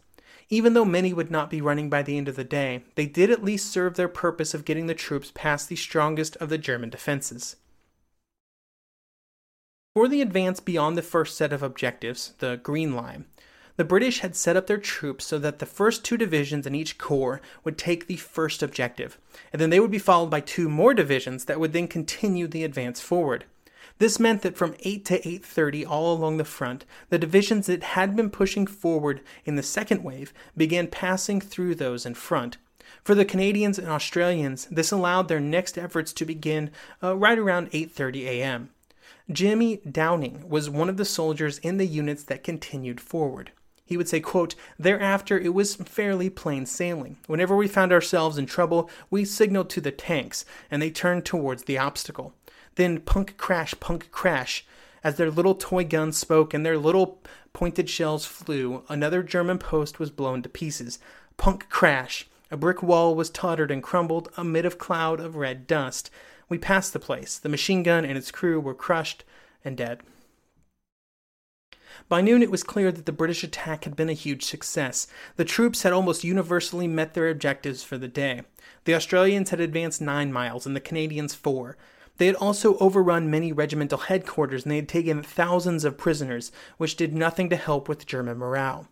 Even 0.48 0.72
though 0.72 0.86
many 0.86 1.12
would 1.12 1.30
not 1.30 1.50
be 1.50 1.60
running 1.60 1.90
by 1.90 2.02
the 2.02 2.16
end 2.16 2.28
of 2.28 2.36
the 2.36 2.44
day, 2.44 2.84
they 2.94 3.06
did 3.06 3.30
at 3.30 3.44
least 3.44 3.70
serve 3.70 3.96
their 3.96 4.08
purpose 4.08 4.54
of 4.54 4.64
getting 4.64 4.86
the 4.86 4.94
troops 4.94 5.32
past 5.34 5.68
the 5.68 5.76
strongest 5.76 6.36
of 6.36 6.48
the 6.48 6.56
German 6.56 6.88
defenses. 6.88 7.56
For 9.96 10.08
the 10.08 10.20
advance 10.20 10.60
beyond 10.60 10.98
the 10.98 11.00
first 11.00 11.38
set 11.38 11.54
of 11.54 11.62
objectives, 11.62 12.34
the 12.40 12.60
Green 12.62 12.94
Line, 12.94 13.24
the 13.76 13.84
British 13.84 14.20
had 14.20 14.36
set 14.36 14.54
up 14.54 14.66
their 14.66 14.76
troops 14.76 15.24
so 15.24 15.38
that 15.38 15.58
the 15.58 15.64
first 15.64 16.04
two 16.04 16.18
divisions 16.18 16.66
in 16.66 16.74
each 16.74 16.98
corps 16.98 17.40
would 17.64 17.78
take 17.78 18.06
the 18.06 18.18
first 18.18 18.62
objective, 18.62 19.16
and 19.54 19.62
then 19.62 19.70
they 19.70 19.80
would 19.80 19.90
be 19.90 19.98
followed 19.98 20.28
by 20.28 20.40
two 20.40 20.68
more 20.68 20.92
divisions 20.92 21.46
that 21.46 21.58
would 21.58 21.72
then 21.72 21.88
continue 21.88 22.46
the 22.46 22.62
advance 22.62 23.00
forward. 23.00 23.46
This 23.96 24.20
meant 24.20 24.42
that 24.42 24.54
from 24.58 24.74
8 24.80 25.06
to 25.06 25.26
8:30 25.26 25.86
all 25.86 26.14
along 26.14 26.36
the 26.36 26.44
front, 26.44 26.84
the 27.08 27.18
divisions 27.18 27.64
that 27.64 27.82
had 27.82 28.14
been 28.14 28.28
pushing 28.28 28.66
forward 28.66 29.22
in 29.46 29.56
the 29.56 29.62
second 29.62 30.04
wave 30.04 30.34
began 30.54 30.88
passing 30.88 31.40
through 31.40 31.74
those 31.74 32.04
in 32.04 32.12
front. 32.12 32.58
For 33.02 33.14
the 33.14 33.24
Canadians 33.24 33.78
and 33.78 33.88
Australians, 33.88 34.68
this 34.70 34.92
allowed 34.92 35.28
their 35.28 35.40
next 35.40 35.78
efforts 35.78 36.12
to 36.12 36.26
begin 36.26 36.70
uh, 37.02 37.16
right 37.16 37.38
around 37.38 37.70
8:30 37.70 38.26
a.m. 38.26 38.68
Jimmy 39.30 39.78
Downing 39.78 40.48
was 40.48 40.70
one 40.70 40.88
of 40.88 40.96
the 40.96 41.04
soldiers 41.04 41.58
in 41.58 41.78
the 41.78 41.86
units 41.86 42.22
that 42.24 42.44
continued 42.44 43.00
forward. 43.00 43.50
He 43.84 43.96
would 43.96 44.08
say, 44.08 44.20
quote, 44.20 44.54
Thereafter 44.78 45.36
it 45.38 45.52
was 45.52 45.74
fairly 45.74 46.30
plain 46.30 46.64
sailing. 46.64 47.16
Whenever 47.26 47.56
we 47.56 47.66
found 47.66 47.92
ourselves 47.92 48.38
in 48.38 48.46
trouble, 48.46 48.88
we 49.10 49.24
signaled 49.24 49.68
to 49.70 49.80
the 49.80 49.90
tanks, 49.90 50.44
and 50.70 50.80
they 50.80 50.90
turned 50.90 51.24
towards 51.24 51.64
the 51.64 51.78
obstacle. 51.78 52.34
Then 52.76 53.00
punk 53.00 53.36
crash, 53.36 53.74
punk 53.80 54.10
crash. 54.12 54.64
As 55.02 55.16
their 55.16 55.30
little 55.30 55.54
toy 55.56 55.84
guns 55.84 56.16
spoke 56.16 56.54
and 56.54 56.64
their 56.64 56.78
little 56.78 57.20
pointed 57.52 57.90
shells 57.90 58.26
flew, 58.26 58.84
another 58.88 59.24
German 59.24 59.58
post 59.58 59.98
was 59.98 60.10
blown 60.10 60.42
to 60.42 60.48
pieces. 60.48 61.00
Punk 61.36 61.68
crash. 61.68 62.28
A 62.50 62.56
brick 62.56 62.80
wall 62.80 63.16
was 63.16 63.30
tottered 63.30 63.72
and 63.72 63.82
crumbled 63.82 64.28
amid 64.36 64.66
a 64.66 64.70
cloud 64.70 65.18
of 65.18 65.34
red 65.34 65.66
dust. 65.66 66.10
We 66.48 66.58
passed 66.58 66.92
the 66.92 66.98
place. 66.98 67.38
The 67.38 67.48
machine 67.48 67.82
gun 67.82 68.04
and 68.04 68.16
its 68.16 68.30
crew 68.30 68.60
were 68.60 68.74
crushed 68.74 69.24
and 69.64 69.76
dead. 69.76 70.00
By 72.08 72.20
noon, 72.20 72.42
it 72.42 72.50
was 72.50 72.62
clear 72.62 72.92
that 72.92 73.06
the 73.06 73.12
British 73.12 73.42
attack 73.42 73.84
had 73.84 73.96
been 73.96 74.08
a 74.08 74.14
huge 74.14 74.44
success. 74.44 75.06
The 75.36 75.44
troops 75.44 75.82
had 75.82 75.92
almost 75.92 76.24
universally 76.24 76.86
met 76.86 77.14
their 77.14 77.28
objectives 77.28 77.82
for 77.82 77.98
the 77.98 78.08
day. 78.08 78.42
The 78.84 78.94
Australians 78.94 79.50
had 79.50 79.60
advanced 79.60 80.00
nine 80.00 80.32
miles 80.32 80.66
and 80.66 80.76
the 80.76 80.80
Canadians 80.80 81.34
four. 81.34 81.76
They 82.18 82.26
had 82.26 82.36
also 82.36 82.76
overrun 82.78 83.30
many 83.30 83.52
regimental 83.52 83.98
headquarters 83.98 84.64
and 84.64 84.72
they 84.72 84.76
had 84.76 84.88
taken 84.88 85.22
thousands 85.22 85.84
of 85.84 85.98
prisoners, 85.98 86.52
which 86.76 86.96
did 86.96 87.14
nothing 87.14 87.50
to 87.50 87.56
help 87.56 87.88
with 87.88 88.06
German 88.06 88.38
morale. 88.38 88.88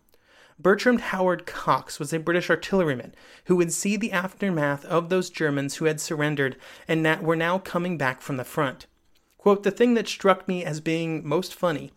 Bertram 0.57 0.99
Howard 0.99 1.45
Cox 1.45 1.99
was 1.99 2.13
a 2.13 2.19
British 2.19 2.49
artilleryman 2.49 3.13
who 3.45 3.57
would 3.57 3.73
see 3.73 3.97
the 3.97 4.13
aftermath 4.13 4.85
of 4.85 5.09
those 5.09 5.29
Germans 5.29 5.75
who 5.75 5.85
had 5.85 5.99
surrendered 5.99 6.55
and 6.87 7.05
that 7.05 7.21
were 7.21 7.35
now 7.35 7.59
coming 7.59 7.97
back 7.97 8.21
from 8.21 8.37
the 8.37 8.45
front. 8.45 8.85
Quote, 9.37 9.63
the 9.63 9.71
thing 9.71 9.95
that 9.95 10.07
struck 10.07 10.47
me 10.47 10.63
as 10.63 10.79
being 10.79 11.27
most 11.27 11.53
funny 11.53 11.91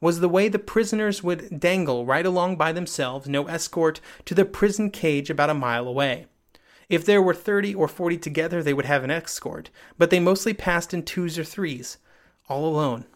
was 0.00 0.20
the 0.20 0.28
way 0.28 0.48
the 0.48 0.60
prisoners 0.60 1.24
would 1.24 1.58
dangle 1.58 2.06
right 2.06 2.24
along 2.24 2.56
by 2.56 2.70
themselves, 2.70 3.28
no 3.28 3.46
escort, 3.48 4.00
to 4.26 4.34
the 4.34 4.44
prison 4.44 4.90
cage 4.90 5.28
about 5.28 5.50
a 5.50 5.54
mile 5.54 5.88
away. 5.88 6.26
If 6.88 7.04
there 7.04 7.22
were 7.22 7.34
30 7.34 7.74
or 7.74 7.88
40 7.88 8.18
together, 8.18 8.62
they 8.62 8.74
would 8.74 8.84
have 8.84 9.02
an 9.02 9.10
escort, 9.10 9.70
but 9.98 10.10
they 10.10 10.20
mostly 10.20 10.54
passed 10.54 10.94
in 10.94 11.02
twos 11.02 11.36
or 11.36 11.44
threes, 11.44 11.98
all 12.48 12.66
alone. 12.66 13.06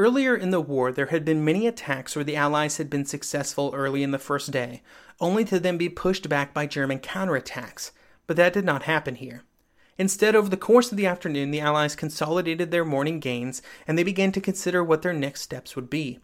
Earlier 0.00 0.36
in 0.36 0.50
the 0.50 0.60
war, 0.60 0.92
there 0.92 1.06
had 1.06 1.24
been 1.24 1.44
many 1.44 1.66
attacks 1.66 2.14
where 2.14 2.24
the 2.24 2.36
Allies 2.36 2.76
had 2.76 2.88
been 2.88 3.04
successful 3.04 3.72
early 3.74 4.04
in 4.04 4.12
the 4.12 4.18
first 4.18 4.52
day, 4.52 4.80
only 5.20 5.44
to 5.46 5.58
then 5.58 5.76
be 5.76 5.88
pushed 5.88 6.28
back 6.28 6.54
by 6.54 6.66
German 6.66 7.00
counterattacks, 7.00 7.90
but 8.28 8.36
that 8.36 8.52
did 8.52 8.64
not 8.64 8.84
happen 8.84 9.16
here. 9.16 9.42
Instead, 9.98 10.36
over 10.36 10.48
the 10.48 10.56
course 10.56 10.92
of 10.92 10.96
the 10.96 11.06
afternoon, 11.06 11.50
the 11.50 11.58
Allies 11.58 11.96
consolidated 11.96 12.70
their 12.70 12.84
morning 12.84 13.18
gains 13.18 13.60
and 13.88 13.98
they 13.98 14.04
began 14.04 14.30
to 14.30 14.40
consider 14.40 14.84
what 14.84 15.02
their 15.02 15.12
next 15.12 15.40
steps 15.40 15.74
would 15.74 15.90
be. 15.90 16.20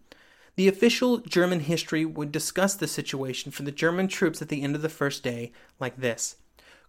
The 0.55 0.69
official 0.69 1.19
German 1.19 1.59
history 1.59 2.05
would 2.05 2.31
discuss 2.31 2.77
the 2.77 2.87
situation 2.87 3.51
for 3.51 3.65
the 3.65 3.73
German 3.73 4.07
troops 4.07 4.41
at 4.41 4.51
the 4.51 4.63
end 4.63 4.77
of 4.77 4.83
the 4.83 4.89
first 4.89 5.25
day 5.25 5.51
like 5.81 5.97
this 5.97 6.37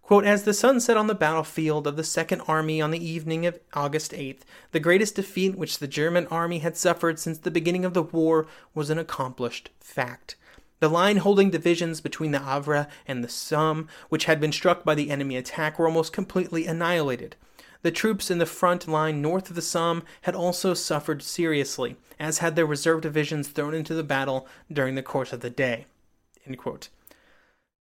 Quote, 0.06 0.24
As 0.24 0.44
the 0.44 0.54
sun 0.54 0.78
set 0.78 0.96
on 0.96 1.08
the 1.08 1.16
battlefield 1.16 1.84
of 1.84 1.96
the 1.96 2.04
Second 2.04 2.40
Army 2.42 2.80
on 2.80 2.92
the 2.92 3.04
evening 3.04 3.44
of 3.44 3.58
August 3.74 4.12
8th, 4.12 4.42
the 4.70 4.78
greatest 4.78 5.16
defeat 5.16 5.58
which 5.58 5.80
the 5.80 5.88
German 5.88 6.28
army 6.28 6.60
had 6.60 6.76
suffered 6.76 7.18
since 7.18 7.38
the 7.38 7.50
beginning 7.50 7.84
of 7.84 7.92
the 7.92 8.04
war 8.04 8.46
was 8.72 8.88
an 8.88 9.00
accomplished 9.00 9.70
fact. 9.80 10.36
The 10.78 10.88
line 10.88 11.16
holding 11.16 11.50
divisions 11.50 12.00
between 12.00 12.30
the 12.30 12.38
Avre 12.38 12.86
and 13.08 13.24
the 13.24 13.28
Somme, 13.28 13.88
which 14.08 14.26
had 14.26 14.40
been 14.40 14.52
struck 14.52 14.84
by 14.84 14.94
the 14.94 15.10
enemy 15.10 15.36
attack, 15.36 15.76
were 15.76 15.88
almost 15.88 16.12
completely 16.12 16.68
annihilated. 16.68 17.34
The 17.82 17.90
troops 17.90 18.30
in 18.30 18.38
the 18.38 18.46
front 18.46 18.86
line 18.86 19.20
north 19.20 19.50
of 19.50 19.56
the 19.56 19.60
Somme 19.60 20.04
had 20.22 20.36
also 20.36 20.72
suffered 20.72 21.20
seriously, 21.20 21.96
as 22.20 22.38
had 22.38 22.54
their 22.54 22.64
reserve 22.64 23.00
divisions 23.00 23.48
thrown 23.48 23.74
into 23.74 23.94
the 23.94 24.04
battle 24.04 24.46
during 24.72 24.94
the 24.94 25.02
course 25.02 25.32
of 25.32 25.40
the 25.40 25.50
day. 25.50 25.86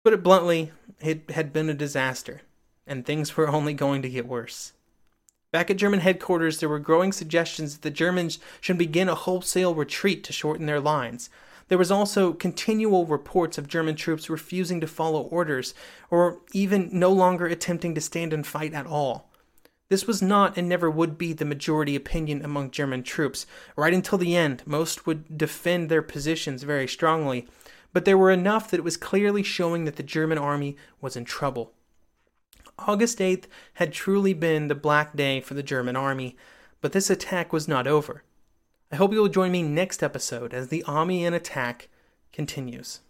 Put 0.08 0.14
it 0.14 0.22
bluntly, 0.22 0.72
it 1.02 1.32
had 1.32 1.52
been 1.52 1.68
a 1.68 1.74
disaster, 1.74 2.40
and 2.86 3.04
things 3.04 3.36
were 3.36 3.46
only 3.46 3.74
going 3.74 4.00
to 4.00 4.08
get 4.08 4.26
worse. 4.26 4.72
Back 5.52 5.70
at 5.70 5.76
German 5.76 6.00
headquarters, 6.00 6.60
there 6.60 6.68
were 6.70 6.78
growing 6.78 7.12
suggestions 7.12 7.74
that 7.74 7.82
the 7.82 7.90
Germans 7.90 8.38
should 8.62 8.78
begin 8.78 9.10
a 9.10 9.14
wholesale 9.14 9.74
retreat 9.74 10.24
to 10.24 10.32
shorten 10.32 10.64
their 10.64 10.80
lines. 10.80 11.28
There 11.68 11.76
was 11.76 11.90
also 11.90 12.32
continual 12.32 13.04
reports 13.04 13.58
of 13.58 13.68
German 13.68 13.96
troops 13.96 14.30
refusing 14.30 14.80
to 14.80 14.86
follow 14.86 15.24
orders, 15.24 15.74
or 16.10 16.38
even 16.54 16.88
no 16.90 17.12
longer 17.12 17.44
attempting 17.44 17.94
to 17.94 18.00
stand 18.00 18.32
and 18.32 18.46
fight 18.46 18.72
at 18.72 18.86
all. 18.86 19.28
This 19.90 20.06
was 20.06 20.22
not 20.22 20.56
and 20.56 20.66
never 20.70 20.90
would 20.90 21.18
be 21.18 21.34
the 21.34 21.44
majority 21.44 21.94
opinion 21.94 22.42
among 22.42 22.70
German 22.70 23.02
troops. 23.02 23.44
Right 23.76 23.92
until 23.92 24.16
the 24.16 24.34
end, 24.34 24.62
most 24.64 25.06
would 25.06 25.36
defend 25.36 25.90
their 25.90 26.00
positions 26.00 26.62
very 26.62 26.88
strongly, 26.88 27.46
but 27.92 28.04
there 28.04 28.18
were 28.18 28.30
enough 28.30 28.70
that 28.70 28.78
it 28.78 28.84
was 28.84 28.96
clearly 28.96 29.42
showing 29.42 29.84
that 29.84 29.96
the 29.96 30.02
German 30.02 30.38
army 30.38 30.76
was 31.00 31.16
in 31.16 31.24
trouble. 31.24 31.72
August 32.78 33.18
8th 33.18 33.44
had 33.74 33.92
truly 33.92 34.34
been 34.34 34.68
the 34.68 34.74
black 34.74 35.16
day 35.16 35.40
for 35.40 35.54
the 35.54 35.62
German 35.62 35.96
army, 35.96 36.36
but 36.80 36.92
this 36.92 37.10
attack 37.10 37.52
was 37.52 37.66
not 37.66 37.86
over. 37.86 38.22
I 38.92 38.96
hope 38.96 39.12
you 39.12 39.20
will 39.20 39.28
join 39.28 39.52
me 39.52 39.62
next 39.62 40.02
episode 40.02 40.54
as 40.54 40.68
the 40.68 40.84
Amiens 40.88 41.34
attack 41.34 41.88
continues. 42.32 43.00